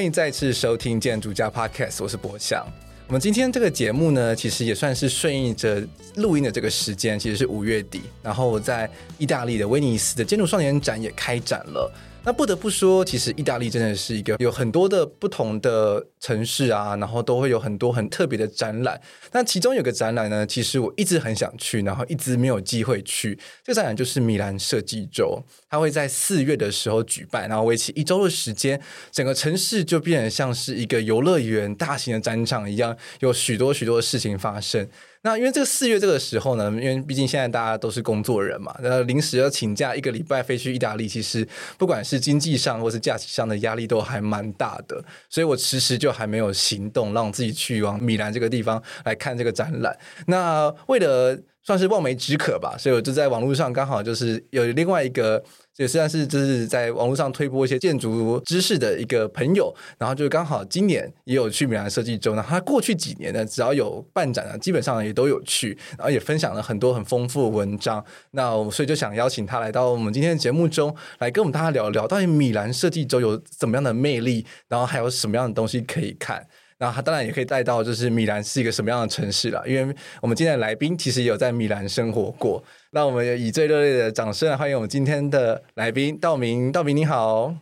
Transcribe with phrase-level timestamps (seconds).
[0.00, 2.66] 欢迎再次收听建筑家 Podcast，我是博翔。
[3.06, 5.86] 我们今天这个节目呢，其实也算是顺应着
[6.16, 11.92] 录音的这个时间，其实是五月底，然后我在意大利的威尼斯的建筑双年展也开展了。
[12.22, 19.00] 那不得不说，其实意大利真的是一个有很多的不同的城市啊，然后都会有很多很特别的展览。
[19.32, 23.38] 那其中有个展览呢，其实我一直很想去，然后一直没有机会去。
[23.64, 28.78] 这个展览就是米兰设计周，它会在四月的时候举办，然后为期一周的时间，
[29.10, 34.86] 整个城市就变得像是一个游乐园、大型的展场一样，有许多许多的事情发生。
[35.22, 41.46] 那因为这个四月这个时候呢，因为毕竟现在大家都是工作人嘛，那临时要请假一个礼拜飞去意大利，其实
[41.76, 49.94] 不管是经济上或是假期上的压力都还蛮大的，所以我迟迟就还没有行动，让自己去往米兰这个地方来看这个展览。
[50.26, 55.42] 那为了算是望梅止渴吧，所以我就在网络上刚好就是有另外一个。
[55.76, 68.04] 也算是就是在网络上推播一些建筑知识的一个朋友，然后就刚好今年也有去米兰设计周，那他过去几年呢，只要有办展啊，基本上也都有去，然后也分享了很多很丰富的文章。
[68.32, 76.46] 那我所以就想邀请他来到我们今天的节目中，来跟我们大家聊聊，到底米兰设计周有怎么样的魅力，然后还有什么样的东西可以看。
[76.76, 82.62] 然后他当然也可以带到，就是米兰是一个什么样的城市了，因为我们今天的来宾其实也有在米兰生活过。
[82.92, 86.72] 那我们以最热烈的掌声来欢迎我们今天的来宾道明。
[86.72, 87.54] 道明你好，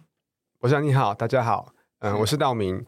[0.61, 2.83] 我想你好，大家好，嗯，我是道明。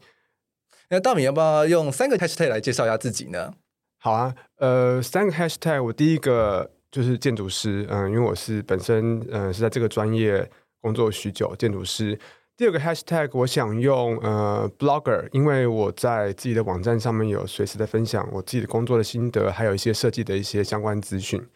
[0.89, 3.53] 那道明要不要用三个 hashtag 来介绍一下自己呢？
[3.99, 10.51] 好啊，呃，三个 hashtag，我第一个就是建筑师，嗯，因为我是本身嗯、呃、是在这个专业
[10.81, 12.19] 工作许久，建筑师。
[12.57, 21.47] 第二个 hashtag 我想用呃 blogger，因为我在自己的网站上面有随时的分享我自己的工作的心得，还有一些设计的一些相关资讯。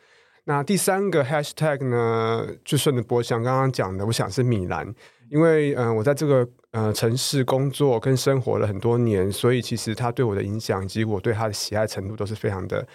[0.44, 4.94] 那第三个 hashtag 呢，就顺着博翔刚刚讲的，我想是米兰，
[5.30, 12.86] 因为嗯、我在这个呃城市工作跟生活了很多年，所以其实它对我的影响以及我对它的喜爱程度都是非常的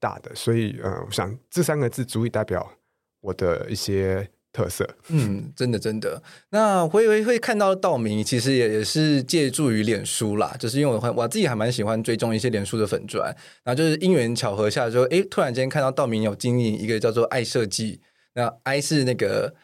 [0.00, 2.68] 大的，所以呃我想这三个字足以代表
[3.20, 4.28] 我的一些。
[4.58, 6.20] 特色，嗯，真的真的。
[6.50, 13.26] 那我也会会看到道明，其实也也是借助于脸书啦，就是因为我我自己还蛮喜欢追踪一些脸书的粉钻，
[13.62, 18.00] 然后就是因缘巧合下就，哎，突然间看到道明有经营一个叫做爱设计，
[18.34, 19.54] 那爱是那个。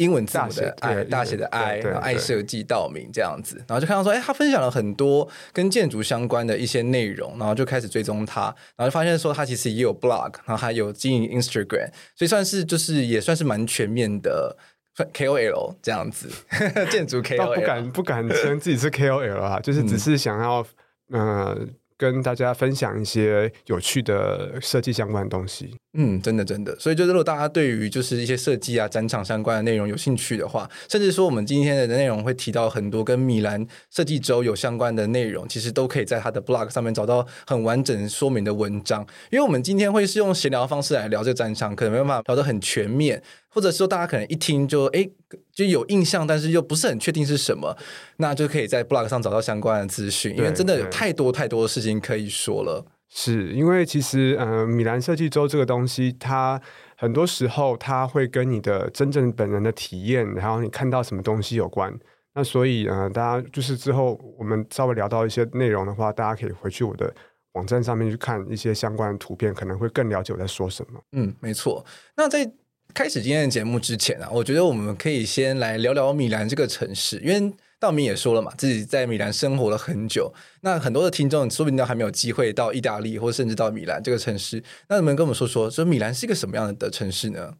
[0.00, 8.44] 英文字母的爱，大写的 I，，然后爱设计道明这样子，然后就看到说，哎，他分享了很多跟建筑相关的一些内容，然后就开始追踪他，
[8.76, 14.56] 然后就发现说他其实也有 blog，然后还有经营 Instagram，所以算是就是也算是蛮全面的
[14.96, 16.30] KOL 这样子，
[16.90, 20.66] 建筑 KOL 不敢不敢称自己是 KOL 啊，就是只是想要
[21.12, 21.20] 嗯。
[21.20, 21.58] 呃
[22.00, 25.70] 跟大家分享一些有趣的设计相关的东西。
[25.92, 39.06] 嗯，真的真的，所以就是如果大家对于就是一些设计啊、展场相关的内容有兴趣的话，甚至说我们今天的内容会提到很多跟米兰设计周有相关的内容，其实都可以在他的 blog 上面找到很完整说明的文章。
[39.30, 43.20] 因为我们今天会是用闲聊方式来聊这个展场，可能没办法聊得很全面。
[43.50, 45.08] 或者说，大家可能一听就哎
[45.52, 47.76] 就有印象，但是又不是很确定是什么，
[48.16, 52.86] 那就可以在 blog 上找到相关的资讯，因为真的有太多太多的事情可以说了。
[53.12, 56.60] 是因为其实嗯、呃，米兰设计周这个东西，它
[56.96, 61.92] 很多时候它会跟你的真正本人的体验，然后你看到什么东西有关。
[62.32, 67.12] 那所以呃，大家就是之后我们稍微聊到一些内容的话，大家可以回去我的
[67.54, 71.00] 网站上面去看一些相关的图片，可能会更了解我在说什么。
[71.10, 71.84] 嗯，没错。
[72.16, 72.48] 那在
[72.94, 80.32] 开始今天的节目之前啊，我觉得我们可以先来聊聊米兰这个城市，因为道明也说了嘛，自己在米兰生活了很久。
[80.62, 84.62] 那很多的听众说不定都还没有机会到意大利，或甚至到米兰这个城市。
[84.88, 87.54] 那能不能跟我们说说，说米兰是一个什么样的城市呢？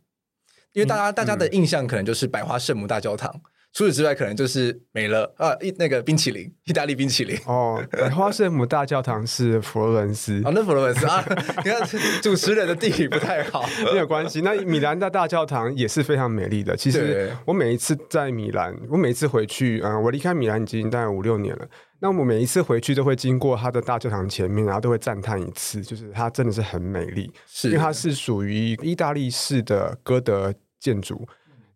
[0.72, 3.40] 因为大家、嗯、大家的印象可能就是百花圣母大教堂，
[3.72, 5.54] 除此之外，可能就是没了啊！
[5.60, 7.80] 意那个冰淇淋，意大利冰淇淋哦。
[8.12, 11.24] 花圣母大教堂是佛罗伦斯哦，那佛罗伦斯啊，
[11.64, 11.80] 你看
[12.20, 14.40] 主持人的地理不太好，没有关系。
[14.40, 16.76] 那米兰的大教堂也是非常美丽的。
[16.76, 21.64] 其实我每一次在米兰，我每一次回去，嗯，我离开米兰已经大概五六年了。
[22.00, 31.28] 那我每一次回去都会经过它的大教堂前面，然后都会赞叹一次，就是它真的是很美丽，是因为它是属于意大利式的哥德建筑。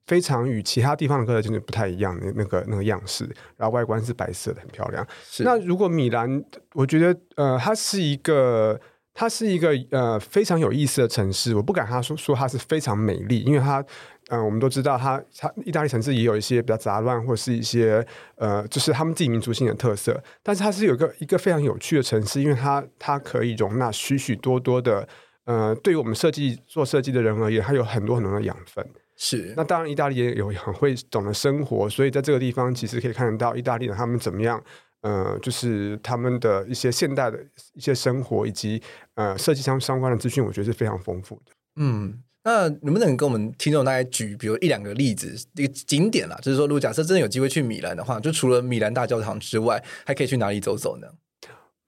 [0.07, 3.25] 非常与其他地方的歌德建筑不太一样的那个那个样式，
[3.57, 5.07] 然后外观是白色的，很漂亮。
[5.25, 8.79] 是那如果米兰，我觉得呃，它是一个，
[9.15, 11.55] 它是一个呃非常有意思的城市。
[11.55, 13.81] 我不敢他说说它是非常美丽，因为它
[14.29, 18.07] 嗯、呃，我们都知道它它意大利城市也有一些比较杂乱或是一些
[18.37, 20.23] 呃，就是他们自己民族性的特色。
[20.43, 25.09] 但是它是有一个一个非常有趣的城市，因为它它可以容纳许许多多的
[25.45, 28.87] 呃，对于我们设计做设计的人而言，它有很多很多的养分。
[29.17, 34.61] 是，那当然，意大利也有很会懂得生活，所以在这个地方其实可以看得到意大利人他们怎么样，
[35.03, 37.39] 呃，就是他们的一些现代的
[37.75, 38.83] 一些生活以及
[39.15, 41.53] 呃设计相相关的资讯，我觉得是非常丰富的。
[41.77, 51.07] 嗯，那能不能跟我们听众大概举，比如一两个例子，一个景点啦，就是说，如果假设真的有机会去米兰的话，就除了米兰大教堂之外，还可以去哪里走走呢？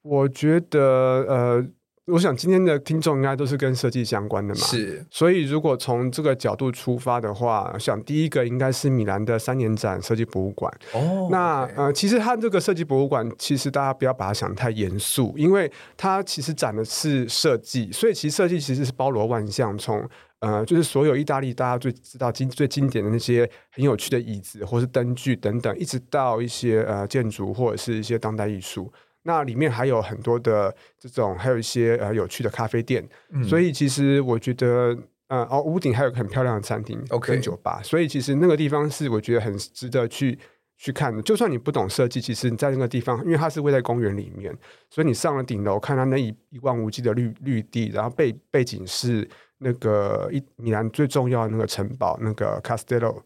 [0.02, 0.80] 我觉得，
[1.28, 1.66] 呃。
[2.12, 5.04] 我想今天的听众应该都是跟设计相关的嘛，是。
[5.10, 10.72] 所以如果从这个角度出发的话，我想第一个应该是米兰的三年展设计博物馆。
[10.92, 20.08] 哦，那呃，其实它这个设计博物馆，其实大家不要把它想太严肃，因为它其实展的是设计，所以其实设计其实是包罗万象，从
[20.38, 28.92] 呃，就是所有意大利大家最知道经最经典的那些很有趣的椅子或是灯具等等，一直到一些呃建筑或者是一些当代艺术。
[29.26, 34.96] 那里面还有很多的这种，还有一些呃有趣的咖啡店，嗯、所以其实我觉得，
[35.26, 40.38] 呃，哦，屋顶还有个很漂亮的餐厅跟酒吧.所以其实那个地方是我觉得很值得去
[40.76, 41.20] 去看的。
[41.22, 44.56] 就算你不懂设计，其实你在那个地方，因为它是位在公园里面，
[44.88, 49.28] 所以你上了顶楼，看它那一一望无际的绿绿地，然后背背景是
[49.58, 53.22] 那个一米兰最重要的那个城堡，那个 Castello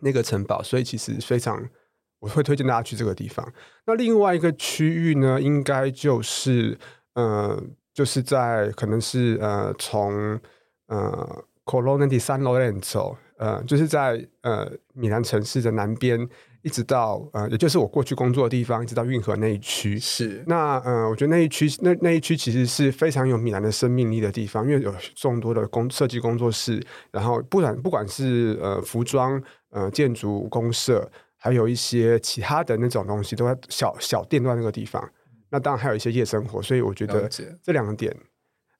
[0.00, 1.68] 那个城堡，所以其实非常。
[2.18, 3.46] 我会推荐大家去这个地方。
[3.86, 6.76] 那另外一个区域呢，应该就是
[7.14, 7.62] 呃，
[7.94, 10.40] 就是在可能是呃，从
[10.88, 16.28] 呃，Colonna di San Lorenzo，呃，就是在呃米兰城市的南边，
[16.62, 19.98] 一直到呃，也就是我过去工作的地方，一直到运河那一区。
[19.98, 20.42] 是。
[20.46, 31.10] 那呃，我觉得那一区那那一区其实是非常有米兰的生命力的地方，因为有众多的工设计工作室，然后不管不管是呃服装、呃建筑、公社。
[31.46, 35.08] 还有一些其他的那种东西，都在小小店都在那个地方。
[35.48, 37.28] 那当然还有一些夜生活，所以我觉得
[37.62, 38.12] 这两点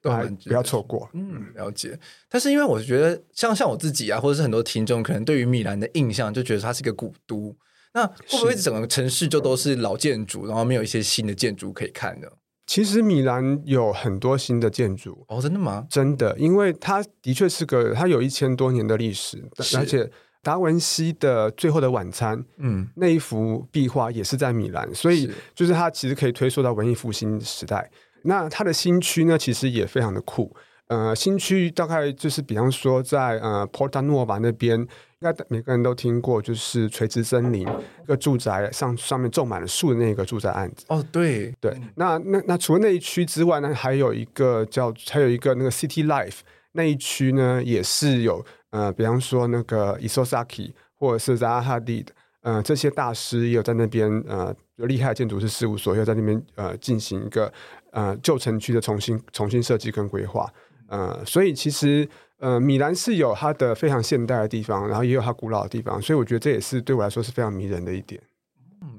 [0.02, 1.08] 都还不要错过。
[1.12, 1.96] 嗯，了解。
[2.28, 7.56] 但是因为我觉得，像像我自己啊，或者是很多听众，可能对于米兰的印象就觉得它是一个古都。
[7.94, 12.26] 那会不会整个城市就都是老建筑，然后没有一些新的建筑可以看呢？
[12.66, 15.86] 其实米兰有很多新的建筑哦，真的吗？
[15.88, 19.48] 真的，因为它的确是个，它有一千多年的历史，
[19.78, 20.10] 而且。
[20.46, 27.90] 达文西的《最后的晚餐》，嗯，那一幅壁画也是在米兰，所以就是它其实可以推溯到文艺复兴时代。
[28.22, 30.54] 那它的新区呢，其实也非常的酷。
[30.86, 34.86] 呃，新区大概就是比方说在呃 Porta Nuova 那边，应
[35.20, 40.84] 该每个人都听过，就是垂直森林一个住宅上上面种满了树的那个住宅案子。
[40.86, 41.76] 哦，对对。
[41.96, 46.38] 那那那除了那一区之外呢，还有一个叫还有一个那个 City Life
[46.70, 48.46] 那一区呢，也是有。
[48.76, 52.08] 呃，比方说那个伊索萨基或者是 Zaha Hadid，
[52.42, 57.50] 呃，这些大师也有在那边，呃，有厉害的建筑师事务所，也有在那边呃进行一个
[57.92, 60.46] 呃旧城区的重新重新设计跟规划，
[60.88, 62.06] 呃，所以其实
[62.38, 68.20] 呃米兰是有它的非常现代的地方，然后也有它古老的地方，所以我觉得这也是对我来说是非常迷人的一点。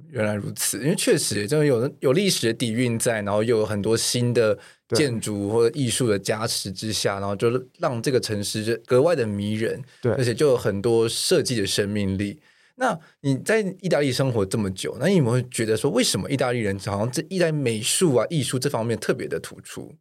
[0.08, 4.58] 嗯，原来如此，因为确实就有有历史的底蕴在，然后又有很多新的。
[4.96, 7.50] 建筑或者艺术的加持之下，然后就
[7.80, 12.40] 让这个城市就格外的迷人，对，而且就有很多设计的生命力。
[12.76, 19.94] 那你在意大利生活这么久，那你有没有觉得说，为什么意大利人好像这意大利美术啊、艺术这方面特别的突出？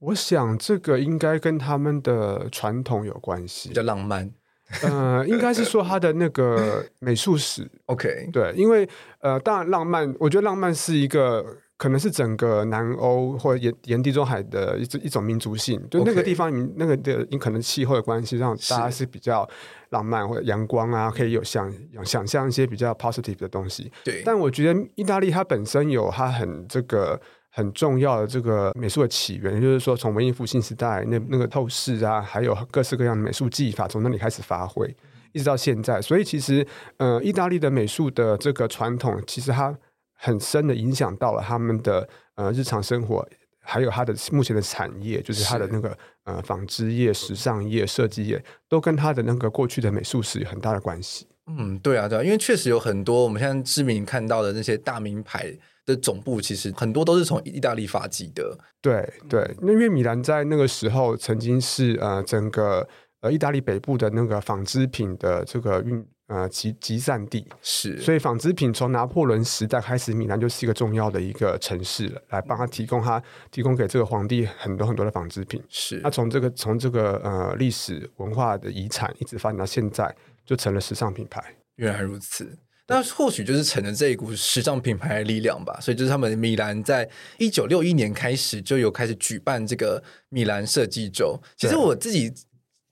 [0.00, 4.32] 我想这个应该跟他们的传统有关系，比较浪漫。
[4.82, 7.70] 呃，应该是说他的那个 美术史。
[7.86, 8.88] OK，对，因为
[9.20, 11.44] 呃，当然浪漫，我觉得浪漫是一个。
[11.78, 19.48] 可能是整个南欧或者沿沿地中海的一一种民族性，就那个地方.那个的你可能气候的关系，让大家是比较
[19.88, 23.90] 浪漫或者阳光啊，可以有想有想象一些比较 positive 的东西。
[24.04, 27.20] 对，但我觉得意大利它本身有它很这个
[27.54, 34.92] 很重要的这个美术的起源，就是说从文艺复兴时代那那个透视啊，还有各式各样的美术技法从那里开始发挥。
[35.34, 36.00] 一直到现在。
[36.00, 36.66] 所以其实，
[36.98, 39.74] 呃，意大利的美术的这个传统，其实它
[40.14, 43.26] 很深的影响到了他们的呃日常生活，
[43.60, 51.26] 还有它的目前的产业，就是它的那个呃纺织业、时尚业、设计业，都跟它的那个过去的美术史有很大的关系。
[51.46, 55.50] 嗯，对啊，对啊，因为确实有很多我们现在知名看到的那些大名牌
[55.86, 58.58] 的总部，其实很多都是从意大利发迹的。
[58.80, 62.88] 对对，那因为米兰在那个时候曾经是呃整个
[63.20, 75.62] 呃意大利北部的那个纺织品的这个运呃集集散地，是，所以纺织品从拿破仑时代开始，米兰就是一个重要的一个城市了，来帮他提供他提供给这个皇帝很多很多的纺织品。
[75.68, 80.14] 是，那从这个从这个呃历史文化的遗产一直发展到现在。
[80.44, 81.40] 就成了时尚品牌。
[81.76, 82.58] 原来如此，
[82.92, 85.78] 那或许就是成了这一股时尚品牌的力量吧。
[85.80, 87.08] 所以就是他们米兰在
[87.38, 91.40] 一九六一年开始就有开始举办这个米兰设计周。
[91.56, 92.30] 其实我自己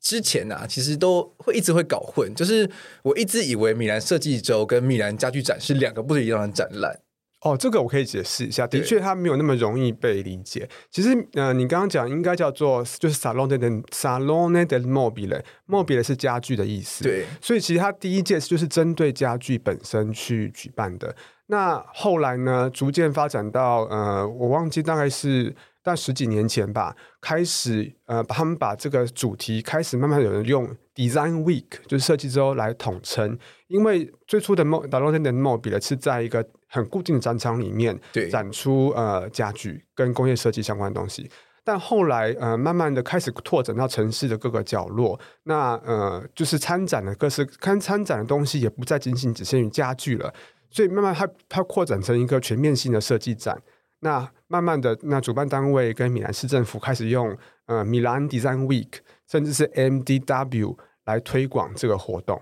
[0.01, 2.69] 之前啊，其实都会一直会搞混，就是
[3.03, 6.99] 我一直以为米兰设计周跟米兰家具展是两个不一样的展览。
[7.43, 8.67] 哦，这个我可以解释一下。
[8.67, 10.69] 的确，它没有那么容易被理解。
[10.91, 17.03] 其实，呃，你刚刚讲应该叫做就是 Salone del Salone del Mobile，Mobile 是家具的意思。
[17.03, 21.17] 对，所以其实它第一届就是针对家具本身去举办的。
[21.47, 33.39] 那后来呢，逐渐发展到呃，我忘记大概是但十几年前吧，开始呃，把他们把这个主题开始慢慢有人用 Design Week，就是设计周来统称。
[33.69, 37.99] 因为最初的 mo salone del Mobile 是在一个很固定的展场里面
[38.31, 41.29] 展出呃家具跟工业设计相关的东西，
[41.65, 50.33] 但后来呃慢慢的开始拓展到城市的各个角落，那呃就是参展的各式看参展的东西也不再仅仅只限于家具了，
[50.71, 53.61] 所以慢慢它它扩展成一个全面性的设计展。
[54.03, 57.37] 那慢慢的，那主办单位跟米兰市政府开始用
[57.67, 58.91] 呃米兰 Design Week
[59.31, 62.41] 甚至是 MDW 来推广这个活动。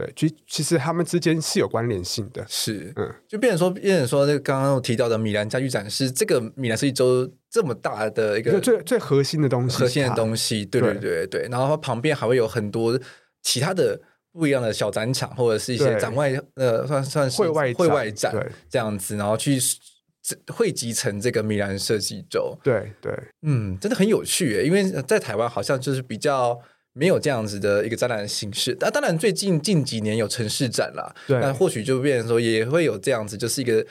[0.00, 12.98] 对，其其实他们之间是有关联性的，是，嗯，就变成说，变成说，那个刚刚我提到的米兰家具展是这个米兰设计周这么大的一个最最核心的东西，核心的东西，对对对对，然后它旁边还会有很多
[13.42, 14.00] 其他的
[14.32, 18.34] 不一样的小展场，或者是一些展外，呃，算算是会外会外展
[18.70, 19.58] 这样子，然后去
[20.50, 26.58] 汇集成这个米兰设计周，对对，嗯，真的很有趣耶，因为在台湾好像就是比较。
[26.92, 33.86] 没有这样子的一个展览的形式，那当然最近近几年有城市展啦，对，那或许就变成说也会有这样子，就是一个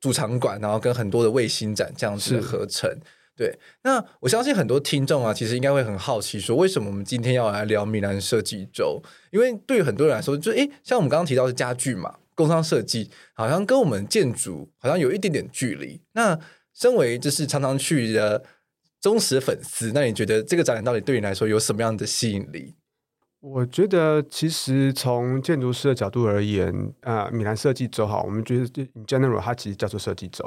[0.00, 2.88] 主场馆，然后跟很多的卫星展这样子合成。
[3.36, 9.02] 对，那我相信很多听众啊，其实应该会很好奇，说为什么我们今天要来聊米兰设计周？
[9.32, 16.00] 因为对于很多人来说，就诶，像我们刚刚提到的家具嘛，工商设计好像跟我们建筑好像有一点点距离。
[16.12, 16.38] 那
[16.72, 18.44] 身为就是常常去的。
[19.04, 22.74] 忠实粉丝，那你觉得这个展览到底对你来说有什么样的吸引力？
[23.40, 28.62] 我觉得其实从建筑师的角度而言，啊、呃，米兰设计周哈，我们觉得
[28.94, 30.42] in general 它其实叫做设计周。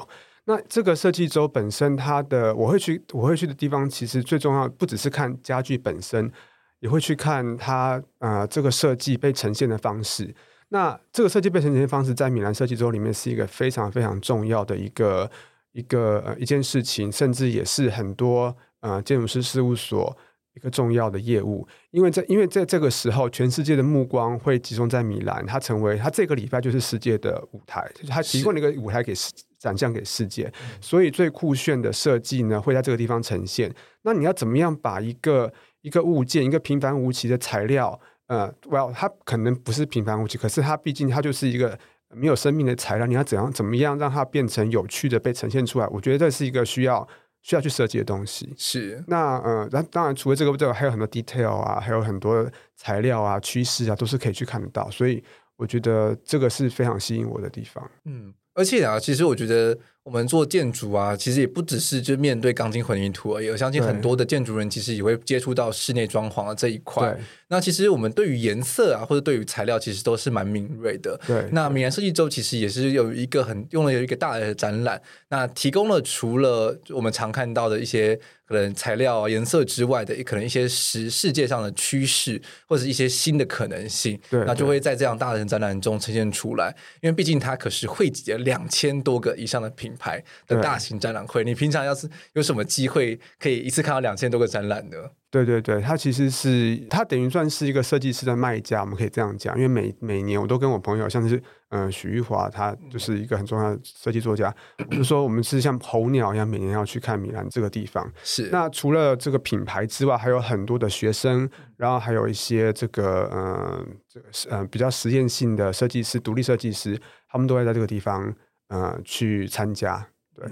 [0.46, 6.32] 那这个设计周本身，它的我会去我会去的地方，其实最重要不只是看家具本身，
[6.80, 10.34] 也会去看它啊、呃、这个设计被呈现的方式。
[10.70, 15.30] 那这个设计被呈现的方式，在米兰设计周里面是一个非常非常重要的一个。
[15.77, 20.17] 一个呃一件事情，甚至也是很多呃建筑师事务所
[20.55, 33.72] 一个重要的业务，因为在因为在这个时候，全世界的目光会集中在米兰，它成为它这个礼拜就是世界的舞台，就是它提供了一个舞台给世展现给世界，所以最酷炫的设计呢会在这个地方呈现。
[34.01, 41.77] 那你要怎么样把一个一个物件，一个平凡无奇的材料，呃，well，它可能不是平凡无奇，可是它毕竟它就是一个。
[42.16, 45.88] 没有生命的材料，你要怎样怎么样让它变成有趣的被呈现出来？
[45.88, 47.08] 我觉得这是一个需要
[47.42, 48.54] 需要去设计的东西。
[48.58, 54.90] 是那呃，那当然除了这个之外，还有很多 detail 啊，还有很多材料啊、趋势啊，都是可以去看得到。
[54.90, 55.24] 所以
[55.56, 57.90] 我觉得这个是非常吸引我的地方。
[58.06, 59.78] 嗯，而且啊，其实我觉得。
[60.08, 63.50] 我们做建筑啊，其实也不只是就面对钢筋混凝土而已。
[63.50, 67.14] 我相信很多的建筑人其实也会接触到室内装潢的这一块。
[67.50, 71.20] 那其实我们对于颜色啊，或者对于材料，其实都是蛮敏锐的。
[71.28, 71.46] 对。
[71.52, 84.18] 那米兰设计周其实也是有一个很用了有一个大的展览，那提供了除了我们常看到的一些可能材料啊、颜色之外的，可能一些世世界上的趋势或者是一些新的可能性。
[84.30, 84.44] 对。
[84.46, 89.94] 那就会在这样大的展览中呈现出来，因为毕竟它可是汇集了两千多个以上的品。
[89.98, 91.44] 牌的大型展览会。
[91.44, 95.12] 你平常要是有什么机会可以一次看到两千多个展览的？
[95.30, 99.54] 对对对，它其实是它等于算是一个设计师的卖家，我们可以这样讲。
[99.58, 104.54] 因为每每年我都跟我朋友，像是嗯许玉华，他就是一个很重要的设计作家，
[104.89, 108.10] 就是说我们是像候鸟一样，每年要去看米兰这个地方。
[108.24, 108.48] 是。
[108.54, 116.98] 那除了这个品牌之外，还有很多的学生，然后还有一些这个嗯这个嗯比较实验性的设计师、独立设计师，
[117.30, 118.34] 他们都会在这个地方
[118.70, 120.10] 嗯去参加。
[120.36, 120.50] 对。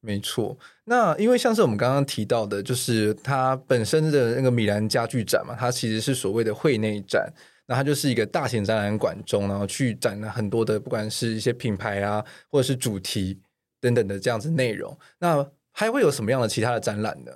[0.00, 7.28] 没错，那因为像是我们刚刚提到的，就是它本身的那个米兰家具展嘛，它其实是所谓的会内展，
[7.66, 13.40] 那它就是一个大型展览馆中，然后去展了很多的，不管是一些品牌啊，或者是主题
[13.80, 14.96] 等等的这样子内容。
[15.18, 17.32] 那还会有什么样的其他的展览呢？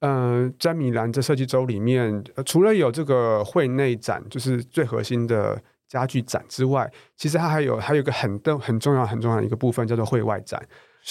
[0.00, 5.62] 嗯、呃，在米兰这设计周里面，除了有这个会内展，就是最核心的
[5.94, 10.60] 家具展之外，其实它还有还有一个很重很重要很重要的一个部分，叫做会外展。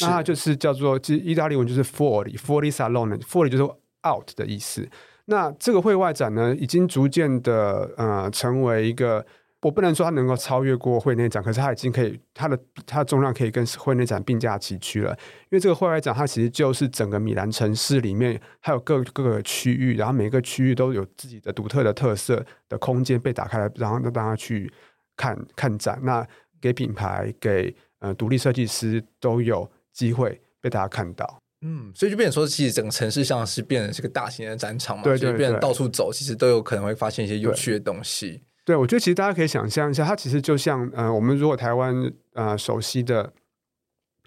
[0.02, 3.64] 那它就是叫做，其实意大利文就是 fuori，fuori salone，fuori 就是
[4.08, 4.88] out 的意思。
[5.26, 9.26] 那这个会外展呢，已经逐渐的呃成为一个，
[9.64, 15.12] 我不能说它能够超越过会内展，可是它已经可以，它的它的重量可以跟会内展并驾齐驱了。
[15.44, 24.72] 因为这个会外展，它其实就是整个米兰城市里面，还有各各个区域，然后每个区域都有自己的独特的特色的空间被打开来，然后让大家去
[25.16, 26.00] 看看展。
[26.04, 26.28] 那
[26.62, 29.70] 给品牌，给呃独立设计师都有。
[29.94, 38.42] 机会被大家看到，嗯，所以就变成说，其实整个城市像是变成是个大型的展场嘛，对，对，对，就变成到处走，其实都有可能会发现一些有趣的东西。
[38.66, 43.34] 对，我觉得其实大家可以想象一下，它其实就像呃，我们如果台湾呃熟悉的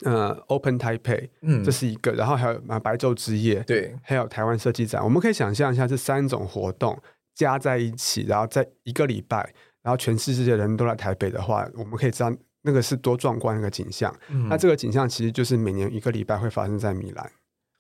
[0.05, 6.99] 呃 Open Taipei，嗯，这是一个，然后还有啊白昼之夜，对，还有台湾设计展，我们可以想象一下这三种活动
[7.35, 9.53] 加在一起，然后在一个礼拜，
[9.83, 12.33] 然后全世界的人都来台北的话，我们可以知道。
[12.63, 17.31] 那个是多壮观的一个景象，嗯，那这个景象其实就是每年一个礼拜会发生在米兰。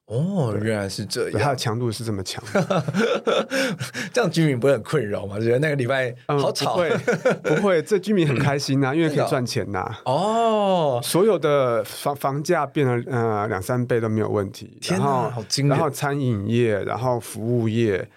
[0.06, 2.42] 哦，原来是这样，它的强度是这么强，
[4.14, 5.38] 这样居民不会很困扰吗？
[5.40, 6.76] 觉得那个礼拜好吵？
[6.76, 7.00] 嗯、
[7.42, 9.84] 不会， 不会，这居民很开心呐，因为可以赚钱呐。
[10.04, 14.78] 哦，所有的房房价变了呃两三倍都没有问题。
[14.80, 15.76] 天哪，好惊人！
[15.76, 18.08] 然后餐饮业，然后服务业。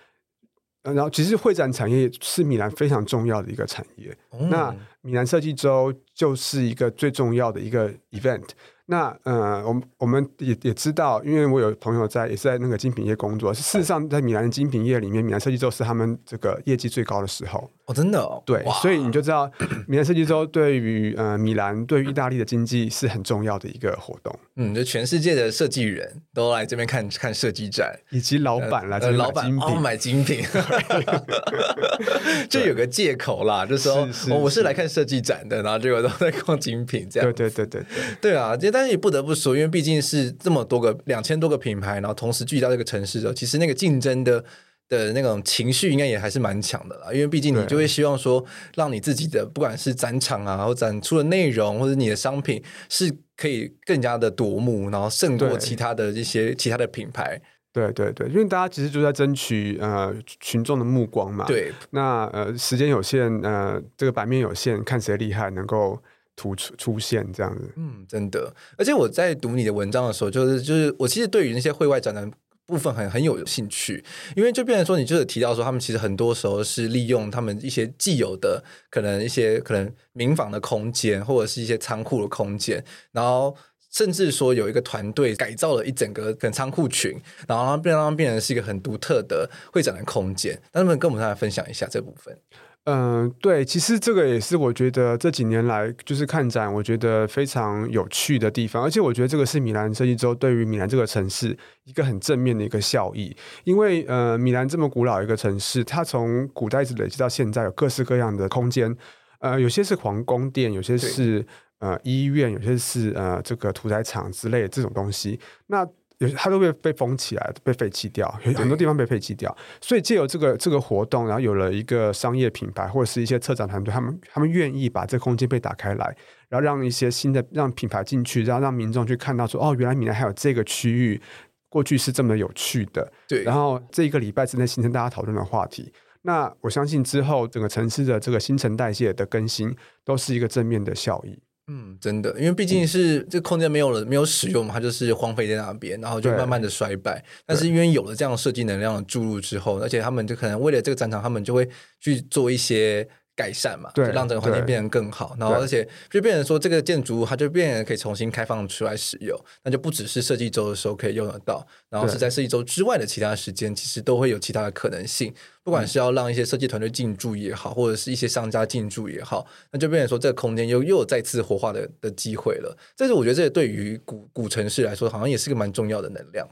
[0.81, 4.15] 然后，其实会展产业是米兰非常重要的一个产业。
[4.31, 8.45] 嗯、那米兰设计周就是一个最重要的一个 event。
[8.91, 13.53] 那呃，我们我们也也知道，因为我有朋友在，也是在那个精品业工作。
[13.53, 17.69] 事实上，在米兰的精品业里面，米兰设计周是他们这个业绩最高的时候。
[17.85, 18.41] 哦，真的哦。
[18.47, 19.49] 对，所以你就知道，
[19.87, 24.35] 米兰设计周对于呃米兰对于意大利的经济是很重要的一个活动。
[24.55, 37.31] 嗯，就全世界的设计人都来这边看看设计展，以及老板来这边买精品，呃、老板哦买精品，就有个借口啦，就说我是来看设计展的，然后结果都在逛精品，这样。
[37.31, 37.81] 对对对对
[38.21, 44.43] 对，对啊，但是也不得不说，因为毕竟是这么多个两千多个品牌，然后同时聚集到这个城市的时候，其实那个竞争的
[44.87, 47.13] 的那种情绪应该也还是蛮强的啦。
[47.13, 48.43] 因为毕竟你就会希望说，
[48.75, 57.41] 让你自己的不管是展场啊，或展出的内容，或者你的商品是可以更加的夺目，然后胜过其他的一些其他的品牌。
[57.71, 61.45] 对对对，因为大家其实就在争取呃群众的目光嘛。
[61.45, 66.01] 对，那呃时间有限，呃这个版面有限，看谁厉害，能够。
[66.39, 68.53] 出出现这样子，嗯，真的。
[68.77, 72.29] 而且我在读你的文章的时候，就是就是我其实对于那些会外展的
[72.65, 74.03] 部分很很有兴趣，
[74.35, 83.55] 因为就变成说，你就是提到说，他们其实很多时候是利用他们一些既有的可能一些可能民房的空间，或者是一些仓库的空间，然后
[83.91, 90.53] 甚至说有一个团队改造了一整个可能仓库群，然后让变让变成是一个很独特的会展的空间。
[90.71, 92.37] 那能不能跟我们来分享一下这部分？
[92.85, 98.81] 嗯、呃，对，其实这个也是我觉得这几年来就是看展，我觉得非常有趣的地方。
[98.81, 103.35] 而且我觉得这个是米兰设计周对于米兰这个城市一个很正面的一个效益。
[103.63, 108.95] 因为呃，米兰这么古老一个城市，它从古代一直累积到现在，有各式各样的空间。
[109.39, 111.45] 呃，有些是皇宫殿，有些是
[111.79, 115.39] 呃医院，有些是呃这个屠宰场之类的这种东西。
[115.67, 115.85] 那
[116.19, 119.55] 有它都被被封起来，被废弃掉，有很多地方被废弃掉。
[119.81, 126.15] 所以借由这个这个活动，然后有了一个商业品牌或者是一些策展团队，他们他们愿意把这个空间被打开来，
[126.49, 131.21] 然后让一些新的让品牌进去，然后让民众去看到说，哦，原来米兰还有这个区域，
[131.69, 133.11] 过去是这么有趣的。
[133.27, 133.43] 对。
[133.43, 135.91] 然后这一个礼拜之内形成大家讨论的话题。
[136.23, 141.39] 那我相信之后整个城市的这个新陈代谢的更新，都是一个正面的效益。
[141.71, 147.23] 嗯，真的，因为毕竟是这个空间没有了，没有使用嘛，它就是荒废在那边，然后就慢慢的衰败。
[147.45, 153.07] 但是因为有了这样设计能量的注入之后，而且他们就可能为了这个战场，他们就会去做一些
[153.39, 155.33] 改善嘛，对，就让整个环境变得更好。
[155.39, 165.33] 然后而且就变成说，这个建筑物它就变成可以重新开放出来使用，那就不只是设计周的时候可以用得到，然后是在设计周之外的其他时间，其实都会有其他的可能性。
[165.63, 172.75] 不管是要让一些设计团队进驻也好，或者是一些商家进驻也好，那就变成说这个空间又又有再次活化的的机会了。
[172.95, 176.47] 这是我觉得这对于古古城市来说，好像也是个蛮重要的能量。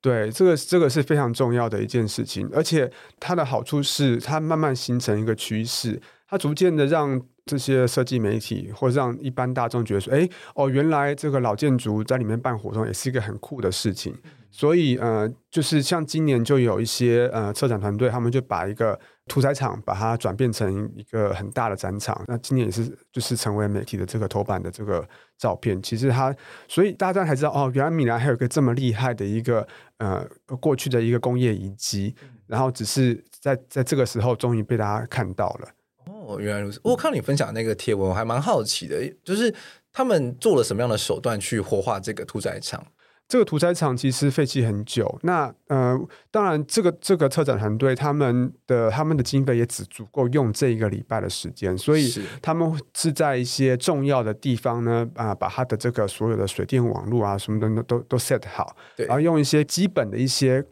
[0.00, 2.88] 对，这个这个是非常重要的一件事情，而且
[3.18, 14.14] 它的好处是，它慢慢形成一个趋势，它逐渐的让这些设计媒体或者让一般大众觉得说，哎，哦，原来这个老建筑在里面办活动也是一个很酷的事情。
[14.50, 22.22] 所以，呃，就是像今年就有一些呃策展团队，他们就把一个屠宰场把它转变成一个很大的展场。
[22.26, 25.80] 那今年也是就是成为媒体的这个头版的这个照片。
[25.82, 26.34] 其实它，
[26.66, 29.66] 所以大家才知道哦，原来米兰还有一个这么厉害的一个
[29.98, 30.26] 呃
[30.60, 32.14] 过去的一个工业遗迹。
[32.46, 35.68] 然后只是在在这个时候终于被大家看到了。
[36.28, 36.78] 哦，原来如此。
[36.84, 39.52] 我看你分享那个贴文，我还蛮好奇的，就是
[39.90, 42.86] 他们做了什么样的手段去活化这个屠宰场？
[43.26, 45.98] 这个屠宰场其实废弃很久，那呃，
[46.30, 52.10] 当然这个这个策展团队他们的他们的经费也只足够用这一个礼拜的时间，所以
[52.42, 60.64] 他们是在一些重要的地方呢啊、呃，把他的这个所有的水电网络啊什么的都都 set 好，对，然后用一些基本的一些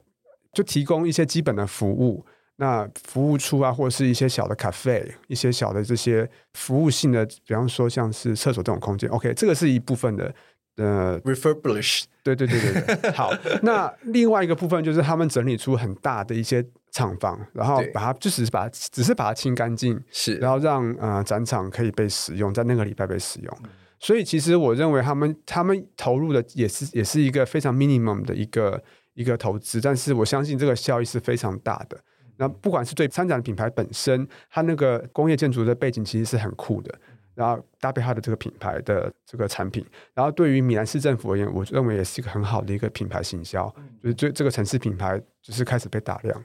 [0.54, 2.24] 就提供一些基本的服务，
[2.56, 10.34] 那服务处啊或者是一些小的 cafe，一些小的这些服务性的，比方说像是厕所这种空间，OK，这个是一部分的。
[10.78, 13.32] 呃，refurbish，对对对对对，好。
[13.62, 23.58] 那另外一个部分就是他们整理出很大的一些厂房，然后把它就只是把它只是把它清干净，是，然后让呃展场可以被使用，在那个礼拜被使用。
[23.64, 28.82] 嗯、所以其实我认为他们他们投入的也是也是一个非常 minimum 的一个
[29.14, 31.98] 一个投资，但是我相信这个效益是非常大的。
[32.36, 36.94] 那不管是对参展品牌本身，它那个工业建筑的背景其实是很酷的。
[37.34, 43.68] 然后搭配它的这个品牌的这个产品，然后对于米兰市政府而言，我认为也是一个很好的一个品牌行销，
[44.02, 46.42] 就是这这个城市品牌就是开始被打量。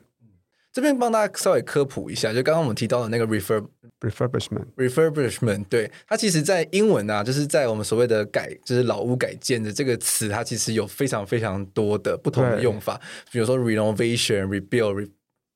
[0.74, 3.66] 这边帮大家稍微科普一下，就刚刚我们提到的那个 refurb
[4.02, 13.00] refurbishment refurbishment，对，它其实在英文啊，就是在我们所谓的改，就是老屋改建的这个词，它其实有非常非常多的不同的用法，
[13.32, 15.10] 比如说 renovation、rebuild、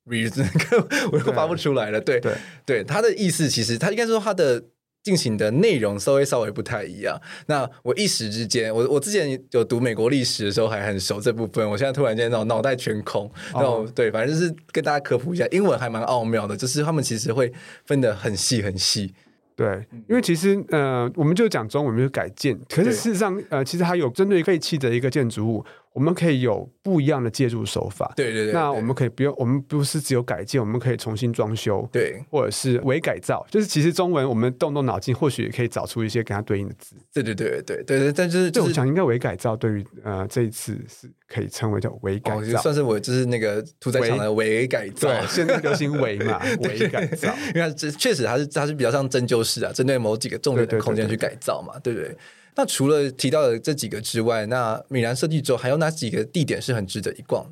[0.08, 0.44] re re 这
[0.78, 2.34] 个 我又发不出来了，对对
[2.65, 4.63] 对，他的意思其实他应该说他的。
[5.06, 7.15] 进行的内容稍微稍微不太一样。
[7.46, 13.32] 那我一时之间，我我之前有读美国历史的时候还很熟这部分，我现在突然间那种脑袋全空。
[13.54, 13.89] 那种、oh.
[13.94, 17.54] 对，反正就是跟大家科普一下，英文还蛮奥妙的，就是他们其实会
[17.86, 19.13] 分得很细很细。
[19.56, 25.63] 对，因为其实呃，我们就讲中文就是改建，可是事实上呃，其实还有针对废弃的一个建筑物。
[25.96, 28.12] 我们可以有不一样的介入手法。
[28.18, 28.54] 对对对。
[28.54, 31.88] 那我们可以不用，我们不是只有改建，我们可以重新装修。
[31.90, 32.22] 对。
[32.30, 36.98] 或者是微改造，就是其实中文我们动动脑筋，或许也可以找出一些跟它对应的字。
[37.14, 38.12] 对对对对对对。
[38.12, 45.08] 但是，就我想应该微改造对于呃这一次是可以称为叫微改造，算是我就是那个屠宰场的微改造。
[45.08, 47.34] 对， 现在流行微嘛，微改造。
[47.56, 52.18] 因为这确实它是它是比较像针灸式啊，针对某几个重点的空间去改造嘛，对不对？
[52.56, 57.46] 那除了提到的这几个之外，那米兰设计周还有哪几个地点是很值得一逛？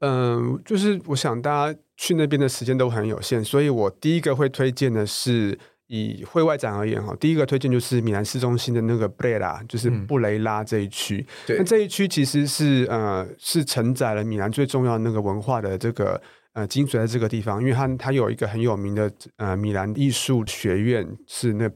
[0.00, 11.26] 嗯、呃，就是我想大家去那边的时间都很有限，所以我第一个会推荐的是以会外展而言哈，第一个推荐就是米兰市中心的那个布雷拉，就是布雷拉这一区。
[11.48, 16.20] 嗯、那这一区其实是呃是承载了米兰最重要的那个文化的这个
[16.52, 21.68] 呃精髓在这个地方，因为它它有一个很有名的呃米兰艺术学院，是那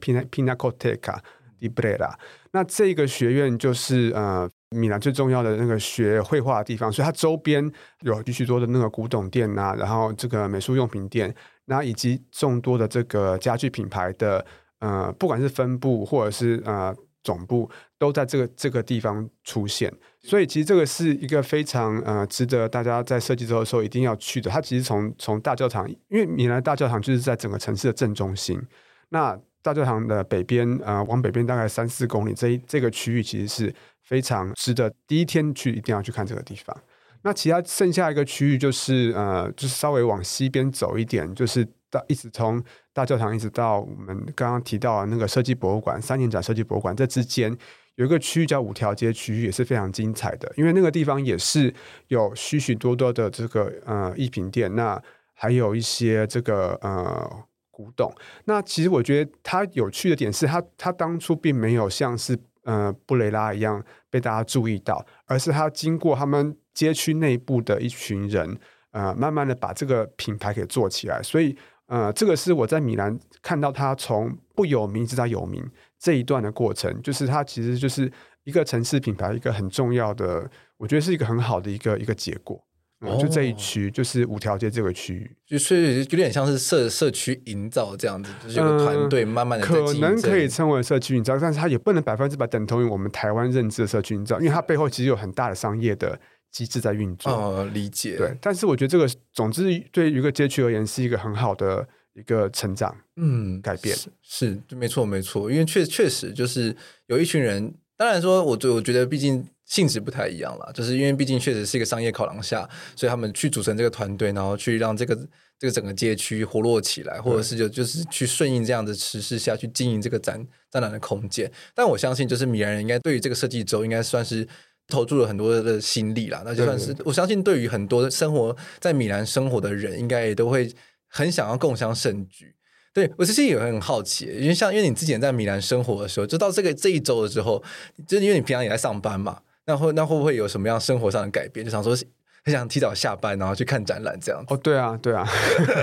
[1.63, 2.13] Pina Pinacoteca di Brera。
[2.51, 7.71] 那这个学院就是呃米兰最重要的那个学绘画的地方，所以它周边
[8.01, 11.33] 有许许多的那个古董店呐、然后这个美术用品店，
[11.65, 14.45] 那以及众多的这个家具品牌的
[14.79, 19.91] 呃，不管是分部或者是呃总部，都在这个这个地方出现。
[20.21, 24.49] 所以其实这个是一个非常呃值得大家在设计周的时候一定要去的。
[24.51, 28.61] 它其实从从大教堂，因为米兰大教堂就是在整个城市的正中心，
[29.09, 29.39] 那。
[29.63, 33.73] 大教堂的北边，呃，往北边大概三四公里，这一这个区域其实是
[34.03, 36.77] 非常值得第一天去一定要去看这个地方。
[37.21, 47.57] 那其他剩下一个区域就是，呃，就是稍微往西边走一点，就是到一直从大教堂一直到我们刚刚提到的那个设计博物馆三年展设计博物馆，这之间
[47.95, 51.73] 有一个区域叫五条街区域，也是非常精彩的，因为那个地方也是
[52.09, 55.01] 有许许多多的这个呃艺品店，那
[55.33, 57.45] 还有一些这个呃。
[57.73, 58.13] 古董，
[58.45, 68.55] 那其实我觉得它有趣的点是它，它当初并没有像是呃布雷拉一样被大家注意到，而是它经过他们街区内部的一群人，
[68.91, 71.19] 呃，慢慢的把这个品牌给做起来。
[71.23, 71.57] 所以，
[71.87, 78.11] 呃，这个是我在米兰看到它从不有名直到有名这一段的过程，就是它其实就是
[78.43, 82.63] 一个城市品牌一个很重要的，我觉得是一个很好的一个一个结果。
[83.05, 96.19] 嗯、就这一区，就是五条街这个区域，就是有点像是社社区营造这样子，就是有个团队慢慢的、嗯、可能可以称为社区营造，但是它也不能百分之百等同于我们台湾认知的社区营造，因为它背后其实有很大的商业的
[96.51, 97.31] 机制在运作。
[97.31, 98.15] 哦，理解。
[98.17, 106.75] 对，但是我觉得这个，总之对于一个街区而言，是一个很好的一个成长，嗯，改变是，是没错没错，因为确确实就是
[107.07, 109.45] 有一群人，当然说，我我觉得毕竟。
[109.65, 115.15] 性质不太一样了，就是因为毕竟确实是一个商业考量下，所以他们去组成这个团队，然后去让这个
[115.57, 121.49] 这个整个街区活络起来，或者是就就是去顺应这样的时势下去经营这个展展览的空间。
[121.73, 124.45] 但我相信，就是米兰人应该对于这个设计周应该算是
[124.87, 126.43] 投注了很多的心力啦。
[126.45, 130.69] 那就算是我相信，对于很多生活在米兰生活的人，应该也都会
[131.07, 132.53] 很想要共享盛举。
[132.93, 137.63] 对，我其实也很好奇，因为像因为你之前在米兰生活的时候，就到这个这一周的时候，
[138.05, 139.39] 就是因为你平常也在上班嘛。
[139.65, 141.65] 那会那会不会有什么样生活上的改变？
[141.65, 141.95] 就想说
[142.43, 144.43] 很想提早下班，然后去看展览这样。
[144.49, 145.25] 哦，对啊，对啊，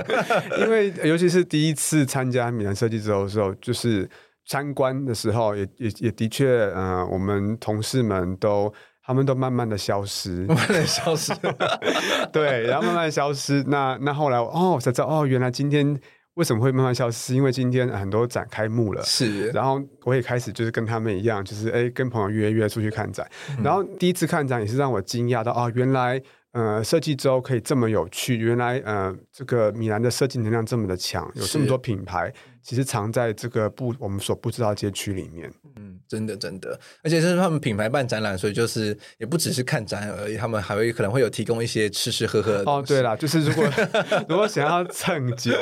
[0.61, 4.09] 因为尤其是第一次参加米兰设计周的时候，就是
[4.45, 8.71] 参观的时候也，也也也的确，嗯、呃，我们同事们都
[9.05, 11.33] 他们都慢慢的消失，慢慢的消失，
[12.31, 13.63] 对，然后慢慢消失。
[13.67, 15.99] 那那后来哦，我才知道哦，原来今天。
[16.35, 17.35] 为什么会慢慢消失？
[17.35, 19.49] 因为今天很多展开幕了，是。
[19.49, 23.29] 然后我也开始就是跟他们一样，就是哎，跟朋友约约出去看展。
[23.49, 26.21] 嗯、然后第一次看展也是让我惊讶到，哦，原来
[26.53, 32.33] 呃设计周可以这么有趣，原来呃这个米兰的设计能量这么的强，有这么多品牌。
[32.63, 42.69] 其实藏在这个不我们所不知道街区里面，嗯，真的真的，而且是他们品牌办展览，所以就是也不只是看展而已，他们还会可能会有提供一些吃吃喝喝的。
[42.69, 43.63] 哦，对了，就是如果
[44.27, 45.53] 如果想要蹭酒，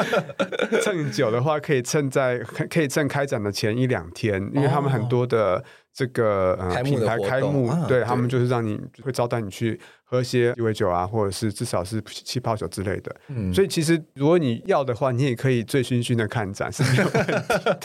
[0.80, 2.38] 蹭酒的话，可以蹭在
[2.70, 5.62] 可以蹭开展的前一两天，因为他们很多的。
[5.96, 13.16] 这个呃品牌开幕，啊、对他们就是让你会招待你去喝些鸡尾酒啊，或者是至少是气泡酒之类的。
[13.28, 17.78] 嗯，所以其实如果你要的话，你也可以醉醺醺的看展是没有问题的。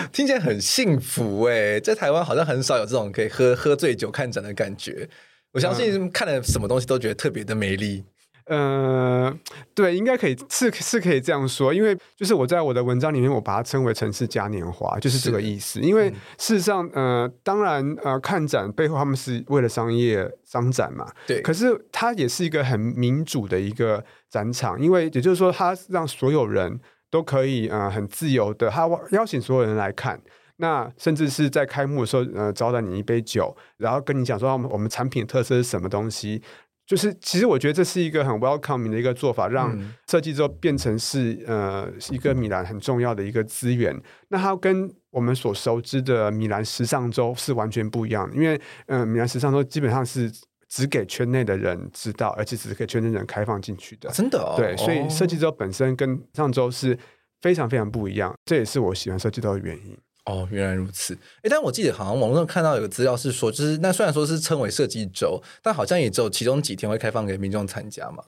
[0.12, 5.08] 听起来很幸福哎，在台湾好像很少有这种可以喝喝醉酒看展的感觉。
[5.52, 8.04] 我相信看了什么东西都觉得特别的美丽。
[8.48, 9.32] 呃，
[9.74, 15.80] 对，应该可以是是可以这样说，因为就是我在我的文章里面，我把它称为城市嘉年华，就是这个意思。
[15.80, 21.42] 因为事实上，呃，当然，呃，看展背后他们是为了商业商展嘛，对。
[21.42, 26.80] 可是它也是一个很民主的一个展场，因为也就是说，它让所有人
[27.10, 30.18] 都可以呃很自由的，他邀请所有人来看，
[30.56, 36.42] 那甚至是在开幕的时候，呃，招待你一杯酒，然后跟你讲说我们我们产品特色是什么东西。
[36.88, 43.94] 就是，其实我觉得这是一个很 welcoming 的一个做法，让设计周变成是呃一个米兰很重要的一个资源。
[44.28, 50.32] 那它跟我们所熟知的米兰时尚周是完全不一样的，因为嗯、呃，米兰时尚周基本上是
[50.66, 54.08] 只给圈内的人知道，而且只给圈内人开放进去的。
[54.08, 54.54] 真的哦？
[54.56, 56.98] 对，所以设计周本身跟上周是
[57.42, 59.94] 非常非常不一样，这也是我喜欢设计周的原因。
[60.28, 61.14] 哦，原来如此。
[61.42, 68.22] 哎，但我记得好像网络上看到有个资料是说，就是那虽然说是称为设计周，但好像也只有其中几天会开放给民众参加嘛。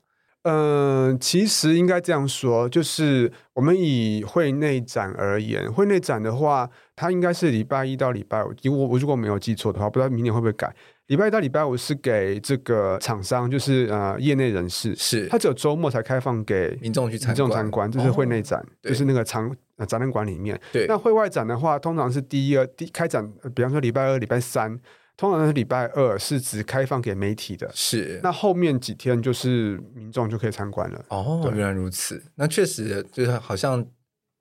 [0.45, 8.51] 嗯、呃，其实应该这样说，就是我们以会内展而言，会内展的话，它应该是礼拜一到礼拜五。
[8.63, 10.75] 因为我如果没有记错的话，不知道明年会不会改。
[11.09, 20.61] 礼拜一到礼拜五是给这个厂商，就是呃业内人士，是它只有周末才开放给民众去参观，民众参观，这是会内展，哦、就是那个场呃展览馆里面。
[20.73, 24.79] 对，那会外展的话，通常是第一个第开展，比方说礼拜二、礼拜三，
[25.17, 28.21] 通常是礼拜二是只开放给媒体的，是。
[28.23, 31.05] 那后面几天就是民众就可以参观了。
[31.09, 32.23] 哦，原来如此。
[32.37, 33.81] 那确实就是好像，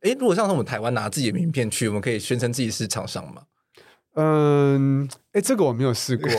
[0.01, 3.43] 哎，如果像是我们台湾拿自己的名片去，我们可以宣称自己是厂商吗？
[4.21, 6.27] 嗯，哎，这个我没有试过，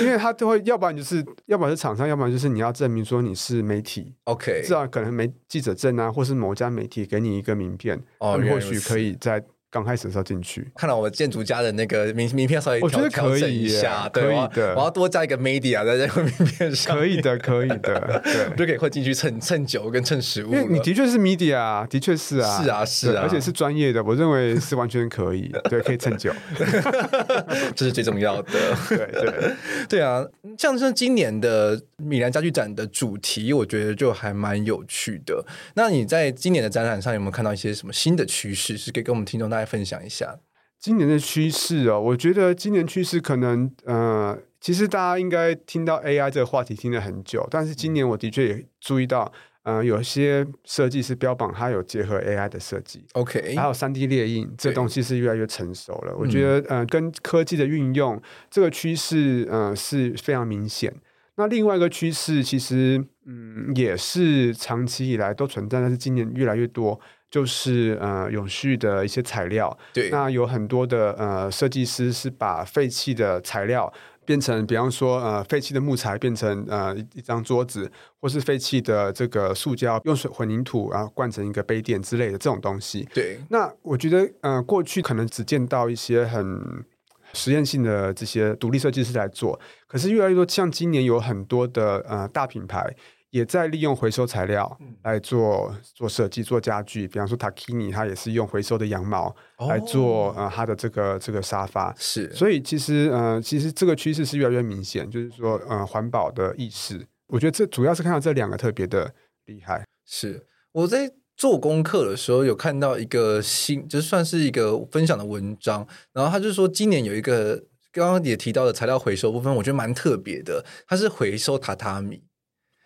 [0.00, 9.44] 因为他都会，要不然就是，要不然是厂商，要不然就是你要证明说你是媒体，OK，至少可能没记者证啊，或是某家媒体给你一个名片，哦，或许可以在。
[9.70, 14.74] 刚开始的时候进去，看到我建筑家的那个名名片稍微调，我觉得可以一下，可以的。
[14.74, 20.52] 我要多加一个 media 在这个名片上，可以的，可以的， 对，就可以会进去蹭蹭酒跟蹭食物。
[20.52, 26.32] 因为你的确是 media，的确是啊，是啊，是啊，而且是专业的，我认为是完全可以，对，可以蹭酒，
[27.76, 28.50] 这是最重要的。
[28.88, 29.54] 对对
[29.88, 30.26] 对啊，
[30.58, 35.44] 像像今年的米兰家具展的主题，我觉得就还蛮有趣的。
[35.74, 40.38] 那你在今年的展览上有没有看到一些什么新的趋势，是可以跟我们听众大家分享一下？
[40.78, 49.32] 今年的趋势哦，我觉得今年趋势可能呃，其实大家应该听到 AI 这个话题听了很久，但是今年我的确也注意到。
[49.62, 56.16] 呃，有些设计师标榜它有结合 AI 的设计，OK，还有三 D 列印，这东西是越来越成熟了。
[56.16, 58.20] 我觉得，呃，跟科技的运用
[58.50, 60.90] 这个趋势，呃，是非常明显。
[61.36, 66.98] 那另外一个趋势，其实，嗯，也是长期以来都存在，但是今年越来越多，
[67.30, 69.76] 就是呃，永续的一些材料。
[69.92, 73.92] 对，那有很多的呃设计师是把废弃的材料。
[74.26, 77.90] 变成，比方说，呃，废弃的木材变成呃一一张桌子，
[78.20, 83.08] 或是废弃的这个塑胶，用水混凝土然后灌成一个杯垫之类的这种东西。
[83.12, 86.84] 对，那我觉得，呃，过去可能只见到一些很
[87.32, 92.94] 实验性的这些独立设计师来做，可是越来越多，像今年有很多的呃大品牌。
[93.30, 99.34] 也在利用回收材料来做做设计、做家具，比方说 Takini，它也是用回收的羊毛
[99.68, 101.94] 来做、哦、呃它的这个这个沙发。
[101.96, 109.14] 是，所以其实呃其实这个趋势是越来越明显，就是说呃环保的意识，我觉得这主要是看到这两个特别的
[109.46, 109.84] 厉害。
[110.04, 117.62] 是我在做功课的时候有看到一个新，就算是一个分享的文章，然后他就说今年有一个
[117.92, 122.24] 刚刚也提到的材料回收部分，我觉得蛮特别的，它是回收榻榻米。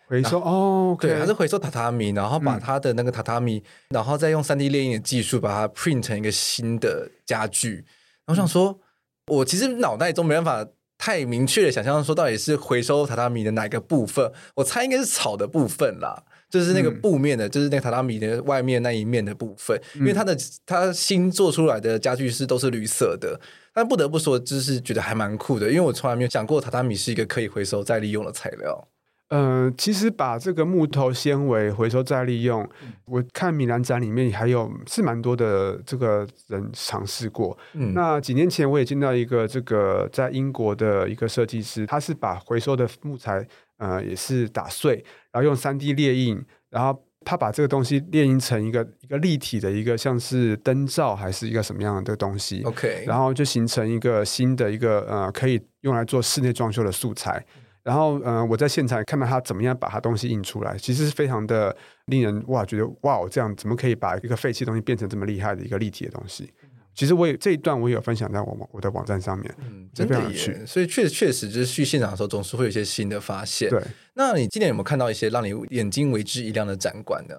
[0.07, 7.85] 回收哦，对，还是回收榻榻米，然后把它的那个榻榻米，嗯、然后再用三 D 列印的技术把它 print 成一个新的家具。
[8.25, 8.79] 然后我想说，
[9.27, 14.31] 我其实脑袋中没办法太明确的想象说到底是回收榻榻米的哪个部分。
[14.55, 19.79] 我猜应该是草的部分啦，就是那个布面的，嗯、就是那个榻榻米的外面那一面的部分。
[19.95, 23.39] 因为它的它新做出来的家具是都是绿色的，
[23.73, 28.87] 但不得不说，就是觉得还蛮酷的，因为我从来没有想过榻榻米是一个可以回收再利用的材料。
[29.35, 37.57] 呃，其实把这个木头纤维回收再利用，嗯、我看米兰展里面还有是蛮多的这个人尝试过。
[37.73, 43.45] 嗯，那几年前我也见到一个这个在英国的一个设计师，他是把回收的木材
[43.77, 57.45] 呃也是打碎，然后用三 D 列印，然后他把这个东西列印成一个一个立体的一个像是灯罩还是一个什么样的东西？OK，然后就形成一个新的一个呃可以用来做室内装修的素材。
[57.85, 61.73] 然后，呃，我在现场看到他怎么样把他东西印出来，其实是非常的
[62.07, 66.51] 令人哇，觉得哇，这样怎么可以把一个废弃东西变成这么厉害的一个立体的东西？
[66.95, 70.65] 其实我也这一段我也有分享在我我的网站上面，嗯，真的耶。
[70.65, 73.69] 所以确实确实就是去现场的时候总是会有一些新的发现。
[73.69, 73.79] 对，
[74.15, 77.35] 那你今年有没有看到一些让你眼睛为之一亮的展馆呢？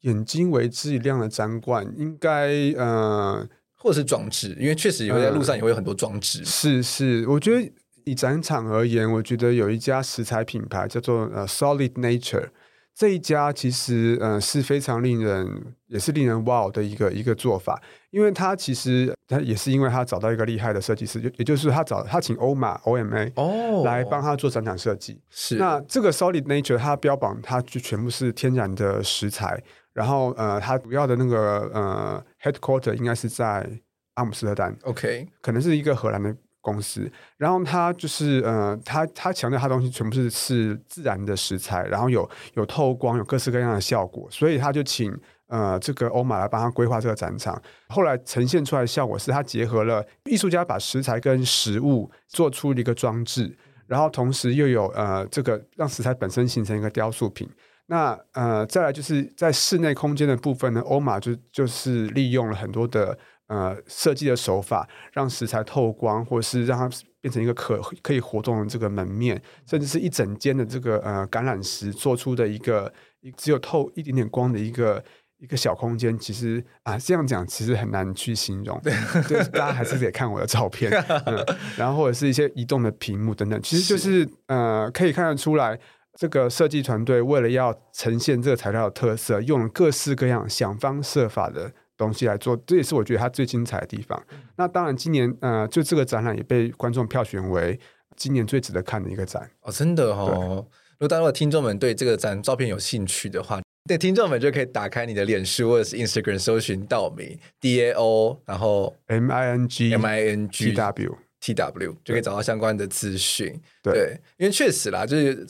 [0.00, 6.40] 眼睛为之一亮的展馆，应该呃，或者是装置，因为确实也会在路上也会有很多装置。
[6.40, 7.72] 呃、是是，我觉得。
[8.04, 12.48] 以展场而言，我觉得有一家食材品牌叫做呃 Solid Nature，
[12.94, 25.20] 这一家其实呃是非常令人也是令人哇的一个一个做法，因为他其实他也是因为他找到一个厉害的设计师，就也就是他找他请欧玛 OMA 哦来帮他做展场设计。
[25.30, 29.62] 是那这个 Solid Nature 它标榜它就全部是天然的食材，
[29.92, 33.68] 然后呃它主要的那个呃 Headquarter 应该是在
[34.14, 36.36] 阿姆斯特丹，OK，可能是一个荷兰的。
[36.62, 45.12] 公司，然后他就是呃，他他强调他东西全部是是自然的食材，然后有有透光，有各式各样的效果，所以他就请
[45.48, 47.60] 呃这个欧马来帮他规划这个展场。
[47.88, 53.54] 后来呈现出来的效果是他结合了艺术家把食材跟食物做出了一个装置，
[53.88, 57.50] 然后同时又有呃这个让食材本身形成一个雕塑品。
[57.86, 63.18] 那呃再来就是在室内空间的部分呢，欧马就就是利用了很多的。
[63.52, 66.88] 呃，设计的手法让食材透光，或者是让它
[67.20, 72.90] 变成一个可可以活动的这个门面，甚至是一整间的这个呃橄榄石做出的一个
[73.36, 75.04] 只有透一点点光的一个
[75.36, 76.18] 一个小空间。
[76.18, 80.90] 其实啊，这样讲其实很难去形容，对，大家还是得看我的照片，
[81.26, 85.78] 嗯，然后或者是一些移动的屏幕等等，其实就是，是呃，可以看得出来，
[86.18, 91.70] 这个设计团队为了要呈现这个材料的特色，用了各式各样想方设法的。
[92.02, 94.20] 东西来做，这也是我觉得它最精彩的地方。
[94.56, 97.78] 那当然，今年呃，就这个展览也被观众票选为
[98.16, 100.66] 今年最值得看的一个展哦，真的哦。
[100.98, 111.52] 如果大家的听众们对这个展照片有兴趣的话，对听众们就可以打开你的脸书或者是 Instagram 搜寻道明 D A O，然后 M I N G M I N G W T
[111.54, 113.60] W 就可以找到相关的资讯。
[113.82, 115.44] 对，对，因为确实啦，就是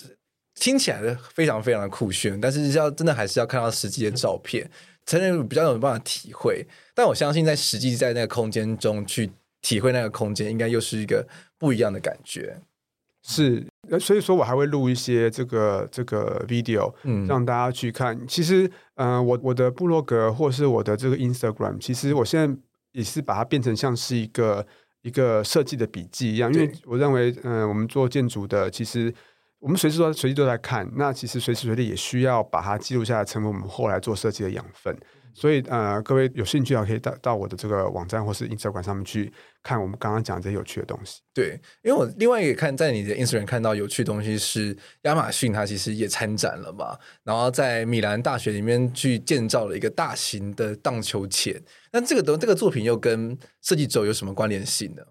[0.55, 4.71] 听起来非常非常的酷炫，但是要真的还是要看到实际的照片。
[5.07, 11.27] 才能比较有办法体会，但我相信在实际在那个空间中去体会那个空间，应该又是一个
[11.59, 12.61] 不一样的感觉。
[13.25, 13.65] 是，
[14.01, 18.27] 所以说我还会录一些这个这个 video，嗯，让大家去看。
[18.27, 22.61] 其实，呃，我我的部落格或是我的这个 Instagram，其实我现在
[22.91, 24.67] 也是把它变成像是一个
[25.03, 29.15] 一个设计的笔记一样，因为我认为，嗯、呃，我们做建筑的，其实
[29.63, 34.93] 我们随时都随地都在看，那其实随时随地也需要把它记录下来，成为我们后来做设计的养分。
[35.33, 39.33] 所以，呃，各位有兴趣的可以到到我的这个网站或是 Instagram 上面去
[39.63, 41.21] 看我们刚刚讲这些有趣的东西。
[41.33, 51.63] 对，因为我另外一个看在你的 Instagram 看到有趣的东西是亚马逊，它其实也参展了嘛，然后在米兰大学里面去建造了一个大型的荡秋千。
[51.93, 55.03] 那这个东这个作品又跟设计周有什么关联性呢？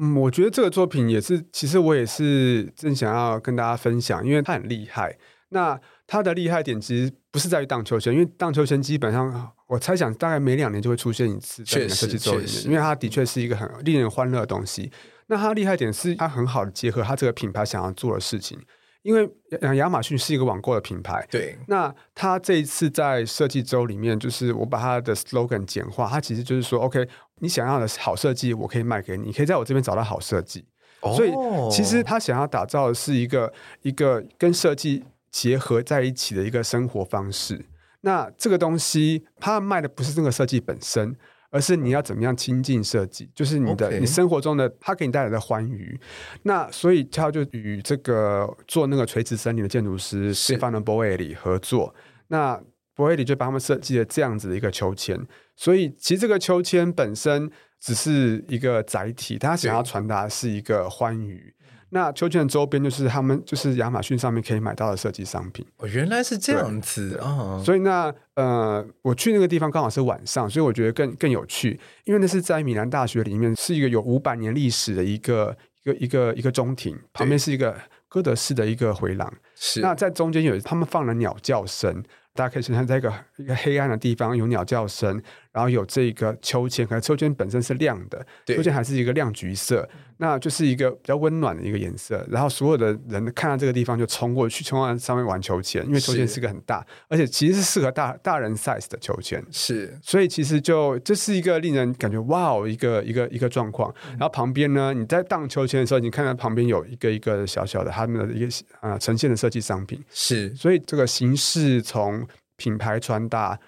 [0.00, 5.16] 嗯，我觉得这个作品也是，其实我也是正想要跟大家分享，因为它很厉害。
[5.50, 14.92] 那它的厉害点其实不是在于荡秋千，因为荡秋千基本上我猜想大概每两年就会出现一次在设计周里面，因为它的确是一个很令人欢乐的东西。
[15.26, 18.58] 那它厉害点是它很好的结合它这个品牌想要做的事情，
[19.02, 19.28] 因为
[19.76, 21.58] 亚马逊是一个网购的品牌，对。
[21.66, 27.06] 那它这一次在设计周里面，就是我把它的 slogan 简化，它其实就是说，OK，
[27.40, 30.64] 你想要的好设计，我可以卖给你，你可以在我这边找到好设计。
[31.00, 31.14] 哦。
[31.14, 31.32] 所以
[31.70, 35.04] 其实他想要打造的是一个一个跟设计。
[35.30, 37.62] 结合在一起的一个生活方式。
[38.00, 41.14] 那这个东西，他卖的不是这个设计本身，
[41.50, 46.00] 而是你要怎么样亲近设计，就是你的.你生活中的它给你带来的欢愉。
[46.44, 51.94] 那所以他就与这个做那个垂直森林的建筑师 Stefano Boeri 合作。
[52.28, 52.58] 那
[52.98, 55.16] Boeri 就帮他们设计了这样子的一个秋千。
[55.54, 57.48] 所以其实这个秋千本身
[57.80, 61.54] 只是一个载体，他想要传达是一个欢愉。
[61.90, 65.64] 那秋千的周边就是他们就是亚马逊上面可以买到的设计商品。
[65.78, 67.62] 哦，原来是这样子啊！
[67.64, 77.74] 所以那呃，我去那个地方刚好是晚上，所以我觉得更更有趣，因为那是在米兰大学里面，是一个有五百年历史的一个一个一个一个中庭，旁边是一个
[78.06, 79.32] 哥德式的一个回廊。
[79.54, 82.04] 是，那在中间有他们放了鸟叫声。
[82.38, 85.20] 大家可以想象，在一个一个黑暗的地方，有鸟叫声，
[85.58, 89.88] 然后有这个秋千，可能秋千本身是亮的，秋千还是一个亮橘色，
[90.18, 92.24] 那就是一个比较温暖的一个颜色。
[92.30, 99.44] 然后所有的人看到这个地方就冲过去，冲到上面玩秋千，因为秋千是个很大，而且其实是适合大大人 size 的秋千。
[99.50, 103.92] 是，所以其实就这是一个令人感觉哇哦，一个一个一个状况。
[104.10, 108.46] 然后旁边呢，你在荡秋千的时候，你看到旁边有一个一个小小的他们的一个
[108.78, 110.00] 啊、呃、呈现的设计商品。
[110.12, 112.24] 是，所以这个形式从
[112.56, 113.58] 品牌传达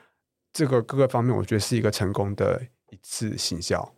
[0.52, 3.94] 这个各个方面，我觉得是一个成功的一次行销。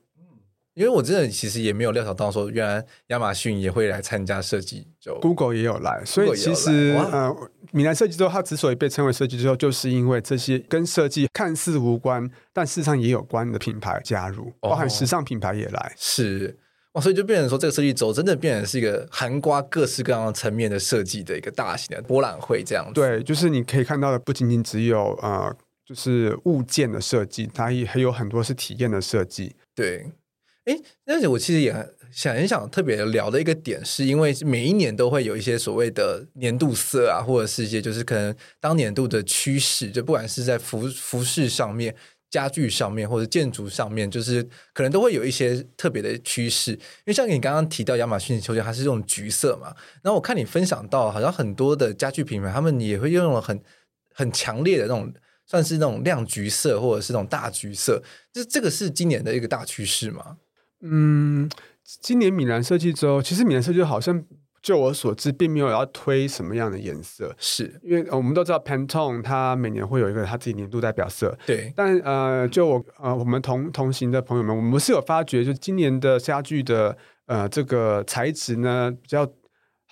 [0.74, 7.30] 因为我真的其实也没有料想到说，原来亚马逊也会来参加设计周，Google 也有来，所以其实呃，
[7.72, 15.78] 米兰设计周它之所以被称为设计周，就是因为这些跟设计看似无关，但事实上也有关的品牌加入，包含时尚品牌也来。
[15.78, 16.58] 哦、是。
[16.92, 22.92] 哇，所以就变成说，这个设计周真的变成是一个涵盖各式各样的层面的设计的一个大型的博览会，这样子。
[22.92, 29.54] 对，就是你可以看到的，不仅仅只有呃，就是物件的设计，它也还有很多是体验的设计。
[29.74, 30.10] 对，
[30.64, 30.76] 哎，
[31.06, 41.94] 而且我其实也很想很想特别聊的一个点，是因为每一年都会有一些所谓的年度色啊，或者是一些就是可能当年度的趋势，就不管是在服服饰上面。
[42.32, 46.70] 家具上面或者建筑上面，就是可能都会有一些特别的趋势。
[46.70, 49.66] 因为像你刚刚提到亚马逊秋千，它是这种橘色嘛。
[50.02, 53.62] 然后我看你分享到，好像很多的家具品牌，他们也会用了很
[54.14, 55.12] 很强烈的那种，
[55.46, 58.02] 算是那种亮橘色或者是那种大橘色。
[58.32, 60.36] 这这个是今年的一个大趋势吗？
[60.80, 61.50] 嗯，
[62.00, 64.24] 今年米兰设计周，其实米兰设计周好像。
[64.62, 71.72] 就我所知，并没有要推什么样的颜色，是因为我们都知道 Pantone 它每年会有一个它自己年度代表色，对。
[71.74, 79.26] 但呃，就我呃，我们同同行的朋友们，我们是有发觉，就今年的家具的呃这个材质呢，比较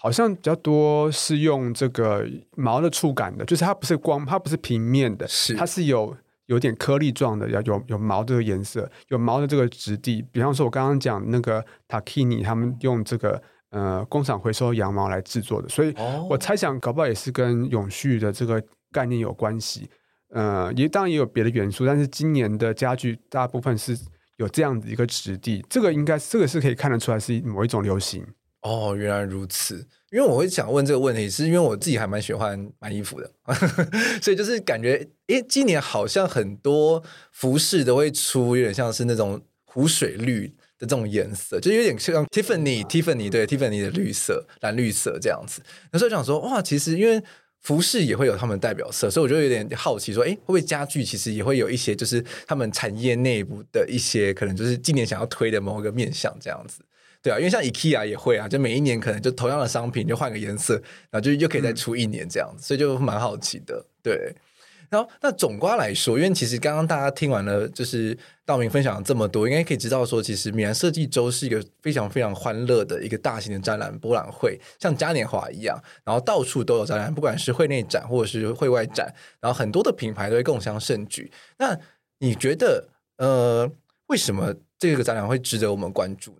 [0.00, 2.26] 好像比较多是用这个
[2.56, 10.24] 毛的触感的，就是它不是光，它不是平面的，是它是有有点颗粒状的，要有有毛这个颜色，有毛的这个质地。
[10.32, 13.40] 比方说，我刚刚讲那个 Tacchini 他们用这个。
[13.72, 15.94] 呃，工厂回收羊毛来制作的，所以
[16.28, 19.88] 我猜想，搞不好也是跟永续的这个概念有关系。
[20.30, 23.96] 呃，也当然也有别的元素，但是今年的家具大部分是
[24.38, 28.26] 有这样的一个质地，这个应该这个是可以看得出来是某一种流行。
[28.62, 29.86] 哦，原来如此。
[30.10, 33.30] 因为我会想问这个问题，是因为我自己还蛮喜欢买衣服的，
[34.20, 37.02] 所以就是感觉，诶，今年好像很多
[37.32, 40.54] 服饰都会出，有点像是那种湖水绿。
[40.80, 45.60] 的这种颜色，就有点像 Tiffany，Tiffany 对 Tiffany 的绿色，蓝绿色这样子。
[45.92, 47.22] 那时候想说，哇，其实因为
[47.60, 56.82] 服饰也会有他们代表色，所以我就有点好奇，说，哎，会不会家具其实也会有一些，就是他们产业内部的一些，可能就是今年想要推的某个面向这样子，
[57.22, 60.74] 对啊，因为像 IKEA 也会啊，就每一年可能就同样的商品就换个颜色，
[61.10, 64.34] 然后就又可以再出一年这样子，嗯、所以就蛮好奇的，对。
[64.88, 81.30] 然后，那总括来说，因为其实刚刚大家听完了，就是道明分享了这么多，应该可以知道说，其实米兰设计周是一个非常非常欢乐的一个大型的展览博览会，像嘉年华一样，然后到处都有展览，不管是会内展或者是会外展，然后很多的品牌都会共襄盛举。
[81.58, 81.78] 那
[82.18, 83.70] 你觉得，呃，
[84.06, 86.32] 为什么这个展览会值得我们关注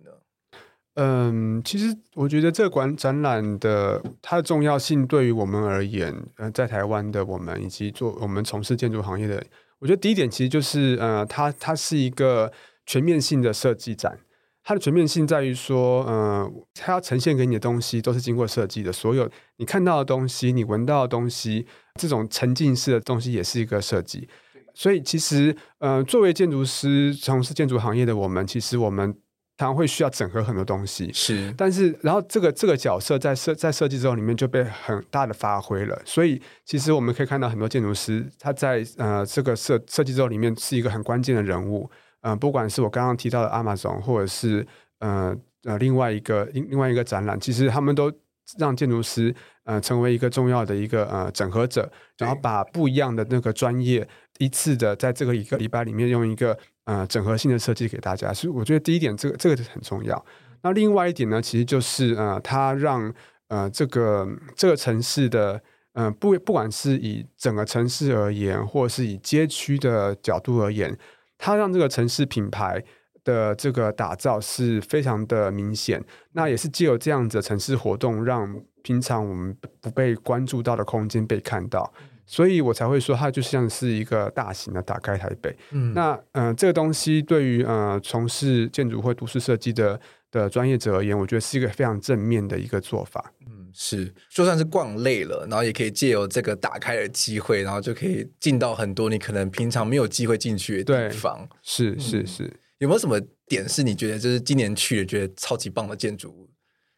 [0.95, 9.41] 嗯，其实我觉得这馆展览的它的重要性对于我们而言，呃，在台湾的我们以及做我们从事建筑行业的，
[9.79, 12.51] 我觉得第一点其实就是，呃，它它是一个
[12.85, 14.19] 全面性的设计展。
[14.63, 21.65] 它的全面性在于说，呃，它要呈现给你的东西都是经过设计的，所有你看到的东西、你闻到的东西，
[21.95, 24.27] 这种沉浸式的东西也是一个设计。
[24.73, 29.15] 所以其实，呃，作为建筑师从事建筑行业的我们，其实我们。
[29.61, 41.89] 常会需要整合很多东西，是，但是然后这个这个角色在设在设计之后里面就被很大的发挥了，所以其实我们可以看到很多建筑师他在呃这个设设计之后里面是一个很关键的人物，
[42.21, 44.65] 嗯、呃，不管是我刚刚提到的 Amazon，或者是
[44.99, 48.11] 呃呃另外一个另另外一个展览，其实他们都
[48.57, 49.33] 让建筑师
[49.65, 51.87] 呃成为一个重要的一个呃整合者，
[52.17, 54.07] 然后把不一样的那个专业
[54.39, 56.57] 一次的在这个一个礼拜里面用一个。
[56.85, 60.25] 呃，整合性的设计给大家，所以我觉得第一点，这个这个很重要。
[60.63, 63.13] 那另外一点呢，其实就是呃，它让
[63.49, 65.61] 呃这个这个城市的
[65.93, 70.97] 呃不不管是以整个城市而言，或是以街区的角度而言，
[71.37, 72.83] 它让这个城市品牌
[73.23, 76.03] 的这个打造是非常的明显。
[76.33, 81.93] 那也是借由这样子的城市活动，让平常我们不被关注到的空间被看到。
[82.31, 85.53] 所以我才会说，它就像是一个大型的打开台北。
[85.71, 89.99] 嗯，那呃，这个东西对于呃从事建筑或都市设计的
[90.31, 93.33] 的专业者而言，我觉得是一个非常正面的一个做法。
[93.45, 101.45] 嗯，是，就算是逛累了，然后也可以借由这个打开的机会，然后就可以进到很多你可能平常没有机会进去的地方。
[101.61, 106.49] 是是是，嗯，有没有什么点是你觉得就是今年去了觉得超级棒的建筑物？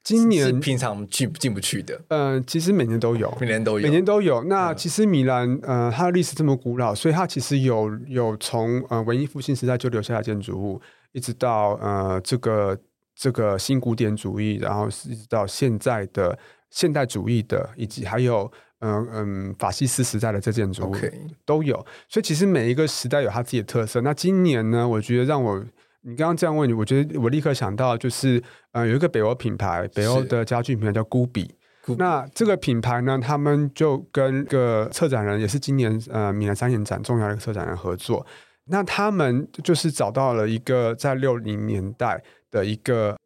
[0.03, 4.43] 今年平常去进不去的，嗯、呃，其实每年都有，每年都有，每年都有。
[4.43, 10.81] 那其实米兰，呃，它的历史这么古老，所以它其实有有从呃文艺复兴时代就留下的建筑物，
[11.13, 12.77] 一直到呃这个
[13.15, 16.37] 这个新古典主义，然后一直到现在的
[16.69, 20.95] 现代主义的，以及还有嗯嗯、呃、法西斯时代的这建筑物
[21.45, 21.75] 都有。
[22.09, 24.01] 所以其实每一个时代有它自己的特色。
[24.01, 25.63] 那今年呢，我觉得让我。
[26.05, 28.41] 你刚刚这样问你，我觉得我立刻想到就是，
[28.73, 31.49] 呃，有一个北欧品牌，北欧的家具品牌叫 Gubi。
[31.97, 38.25] 那这个品牌呢，他们就跟个策展人，也是今年呃米兰三年展重要的一个策展人合作。
[38.65, 43.17] 那他们就是找到了一个在六零年代的一个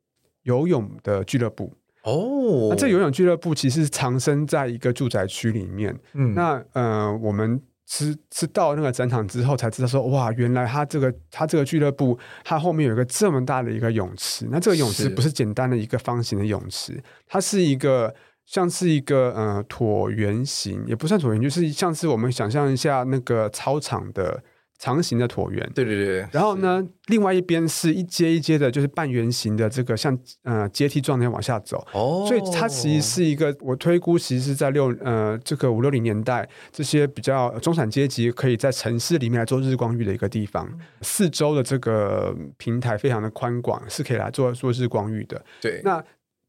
[0.43, 1.73] 游泳的俱乐部。
[2.03, 5.95] 哦，那这游泳俱乐部其实是藏身在一个住宅区里面。
[6.13, 7.59] 嗯，那呃我们。
[7.88, 14.47] 是是到那个展场之后才知道说，哇，原来他这个他这个俱乐部，它后面有一个这么大的一个泳池。
[14.51, 18.13] 那这个泳池不是简单的一个方形的泳池，它是一个
[18.45, 24.43] 像是一个呃椭圆形，也不算椭圆，就是像是我们想象一下那个操场的。
[24.78, 26.28] 长形的椭圆，对对对。
[26.32, 31.84] 然后呢，另外一边是一阶一阶的，就是半圆形的这个像呃阶梯状的往下走。
[31.93, 40.71] 哦，所以它其实是一个，我推估其实是在六呃这个五六零年代，这些比较中产阶级可以在城市里面来做日光浴的一个地方。
[41.01, 45.43] 四周的这个平台非常的宽广，是可以来做做日光浴的。
[45.59, 46.03] 对，那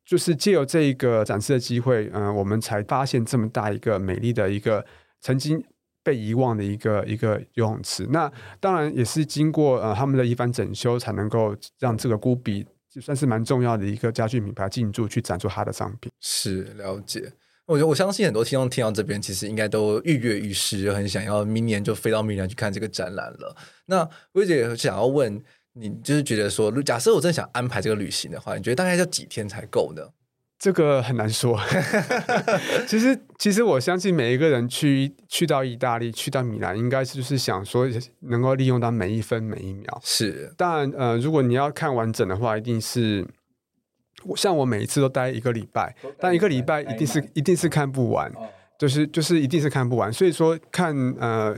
[0.05, 4.85] 就是借由这一个展示的机会，嗯、呃，我们才发现这么大一个美丽的一个
[5.23, 5.65] 曾经。
[6.09, 12.65] 被遗忘的一个一个游泳池，那当然也是经过呃他们的一番整修，才能够让这个 Gubi
[13.03, 16.11] 算是蛮重要的一个家具品牌进驻去展出它的商品。
[16.19, 17.31] 是了解，
[17.67, 23.55] 我觉得我相信很多听众听到这边，其实应该都跃跃欲试，很想要明年就飞到米兰去看这个展览了。
[23.85, 25.39] 那薇姐想要问
[25.75, 30.03] 你，就是觉得说，假设我真的想安排这个旅行的话，你觉得大概要几天才够呢？
[30.59, 31.57] 这个很难说。
[32.89, 37.87] 其实，其实我相信每一个人去去到意大利，去到米兰，应该是就是想说
[38.23, 40.01] 能够利用到每一分每一秒。
[40.03, 43.25] 是，当然，呃，如果你要看完整的话，一定是
[44.35, 48.33] 像我每一次都待一个礼拜，但一个礼拜一定是一定是看不完，
[48.77, 50.13] 就是就是一定是看不完。
[50.13, 51.57] 所以说看，看呃，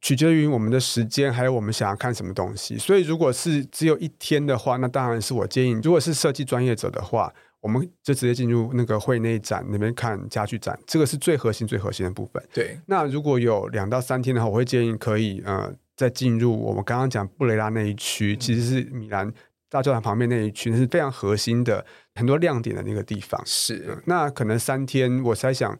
[0.00, 2.78] 取决于我们的时间，还有我们想要看什么东西。
[2.78, 7.30] 所以，如果是只有一天的话，那当然是我建议，如果是设计专业者的话。
[7.60, 12.42] 我们就直接进入那个会内展那边看家具展，这个是最核心、最核心的部分。
[12.52, 19.30] 对，那如果有两到三天的话，我会建议可以呃再进入我们刚刚讲布雷拉那一区，嗯、其实是米兰
[19.68, 21.84] 大教堂旁边那一区，是非常核心的
[22.14, 23.40] 很多亮点的那个地方。
[23.44, 25.78] 是、呃，那可能三天，我猜想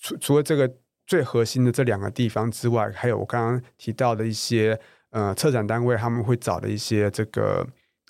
[0.00, 0.70] 除除了这个
[1.06, 4.78] 最核心的这两个地方之外，还有我刚刚提到的一些
[5.10, 7.66] 呃策展单位他们会找的一些这个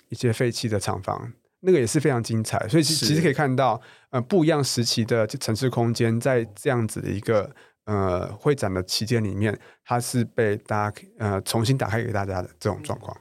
[0.09, 1.31] 一些废弃的厂房，
[1.65, 2.57] 那个也是非常精彩。
[2.69, 7.49] 所以其其实可以看到，呃，不一样时期的城市空间在这样子的一个
[7.85, 13.17] 呃会展的期间里面，它是被大家呃重新打开给大家的这种状况。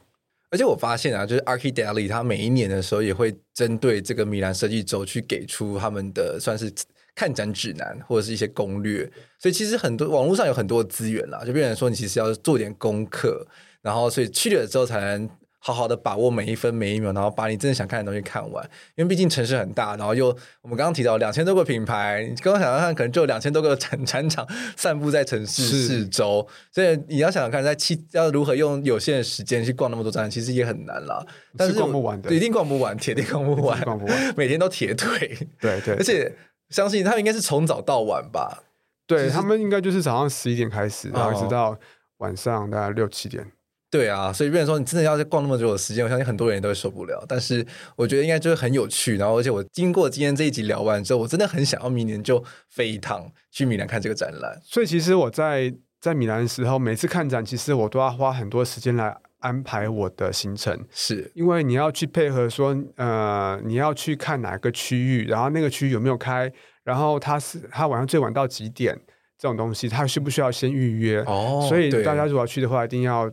[0.51, 6.73] 而且我发现啊，就是 Archideli 它每一年的时候也会针对这个米兰设计周去给出他们的算是
[7.15, 13.47] 看展指南或者是一些攻略，所以其实很多网络上有很多资源啦，就变成说你其实要做点功课，
[13.83, 15.29] 然后所以去了之后才能。
[15.67, 18.63] 好好的把握每一分每一秒，然后把你真的想看的东西看完。
[18.97, 20.27] 因为毕竟城市很大，然后又
[20.61, 24.47] 我们刚刚提到两千多个品牌，你刚刚想想看，可能就有两千多个产产场
[24.77, 31.25] 散布在城市四周，所以你要想想看，在七要如何用有限的时间去逛那么多展览，其实也很难啦。
[31.57, 35.17] 但是，是逛不完的，一定逛不完，铁定逛不完，逛不完，每天都铁腿。
[35.59, 36.31] 对对，而且
[36.69, 38.65] 相信他们应该是从早到晚吧？
[39.07, 41.75] 对、他们应该就是早上十一点开始，然后一直到
[42.19, 43.51] 晚上大概六七点。
[43.95, 47.25] 对啊，所以变成说你真的要逛那么久的时间，我相信很多人都会受不了。
[47.29, 47.65] 但是
[47.95, 54.61] 我觉得应该就是很有趣，然后而且我经过今天这一集聊完之后，我真的很想要明年就飞一趟去米兰看这个展览。
[54.65, 69.01] 所以其实我在在米兰的时候，每次看展，其实我都要花很多时间来安排我的行程，是因为你要去配合说，呃，你要去看哪个区域，然后那个区域有没有开，然后它是它晚上最晚到几点
[69.39, 71.21] 这种东西，它需不需要先预约？
[71.29, 73.31] 哦，所以大家如果要去的话，一定要。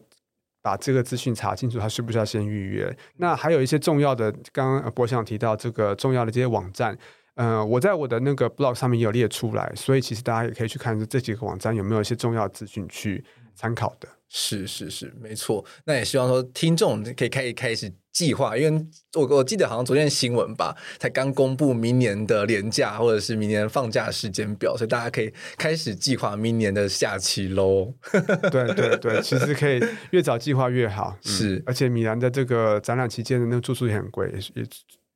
[0.62, 2.96] 把这个资讯查清楚，他需不需要先预约？
[3.18, 6.98] 那还有一些重要的，刚刚博想提到这个重要的这些网站，
[7.36, 13.24] 嗯，我在我的那个 blog 上面也有列出来，所以其实大家也可以去看这几个网站有没有一些重要资讯去
[13.56, 14.08] 参考的。
[14.34, 15.64] 是是是，没错。
[15.84, 18.86] 那也希望说听众可以开开始计划，因为
[19.16, 27.94] 我我记得好像昨天新闻吧，才刚公布明年的年假或者是明年放假时间表，所以大家可以开始计划明年的假期喽。
[28.50, 31.18] 对对对，其实可以越早计划越好。
[31.22, 34.64] 是、嗯，而且米兰的这个展览期间的那个住宿也很贵，也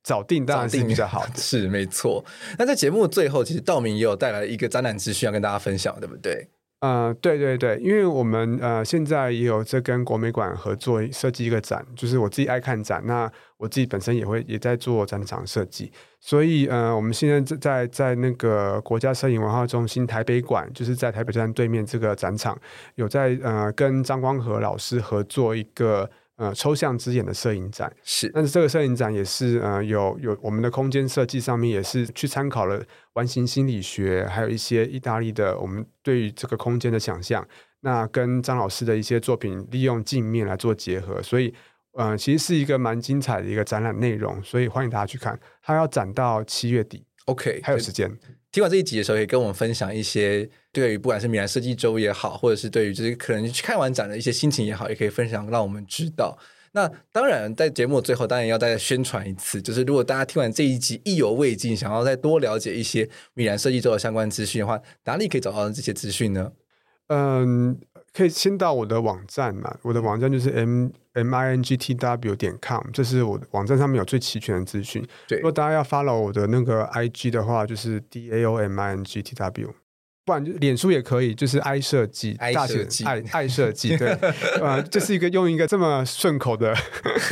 [0.04, 1.36] 早定当然是比较好的。
[1.40, 2.22] 是没错。
[2.60, 6.50] 那在节目的最后，其实道明也有带来一个展览资讯要跟大家分享，对不对？
[6.86, 22.56] 呃，对对对，因为我们呃现在也有在跟国美馆合作设计一个展，就是我自己爱看展，那我自己本身也会也在做展场设计，所以呃我们现在在在在那个国家摄影文化中心台北馆，就是在台北站对面这个展场，
[22.96, 26.10] 有在呃跟张光和老师合作一个。
[26.38, 32.84] 呃，抽象之眼的摄影展是，但是这个摄影展也是呃，有有我们的空间设计上面也是去参考了
[33.14, 37.48] 完形心理学，还有一些意大利的我们对于这个空间的想象，
[37.80, 41.54] 那跟张老师的一些作品利用镜面来做结合，所以
[41.94, 48.10] 呃，其实是一个蛮精彩的一个展览内容，所以欢迎大家去看，它要展到七月底，OK，还有时间。
[48.52, 56.38] 听完这一集的时候，可以跟我们分享一些对于不管是米兰设计周也好，或者是对于就是可能去看完展的一些心情也好，也可以分享让我们知道。
[56.72, 66.52] 那当然，在节目最后，当然要再宣传一次，就是如果大家听完这一集意犹未尽，想要再多了解一些米兰设计周的相关资讯的话，哪里可以找到这些资讯呢？
[67.08, 67.78] 嗯，
[68.16, 75.06] 可以先到我的网站嘛，我的网站就是 m m i n g t w 点 com，这是我的网站上面有最齐全的资讯。
[75.28, 79.76] 对，如果大家要 follow 我的那个 i g 的话，就是 d a o m i n g t w，
[80.24, 84.14] 不然就脸书也可以，就是爱设计，爱设计，爱爱设计，对，
[84.64, 86.74] 呃，这是一个用一个这么顺口的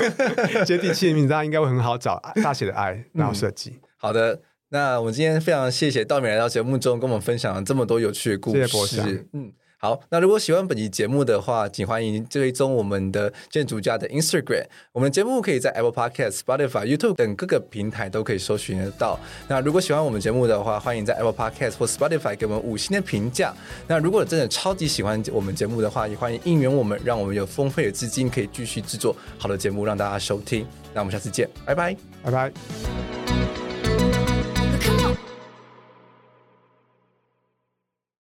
[0.66, 3.70] 接地气的名字，大家应该会很好找，大写的爱，然后设计。
[3.72, 9.54] 嗯，好的，那我们今天非常谢谢道明来到节目中，跟我们分享了这么多有趣的故事，谢谢嗯。
[9.84, 14.64] 好，那如果喜欢本期节目的话，请欢迎追踪我们的建筑家的 Instagram。
[14.94, 19.20] 我们的节目可以在 Apple Podcast、Spotify、YouTube 等各个平台都可以搜寻得到。
[19.50, 23.54] 那如果喜欢我们节目的话，欢迎在 Apple Podcast 或 Spotify 给我们五星的评价。
[23.86, 30.66] 那如果真的超级喜欢我们节目的话，也欢迎应援我们，让我们有丰沛的资金可以继续制作好的节目，让大家收听。
[30.94, 33.73] 那我们下次见，拜拜，拜拜。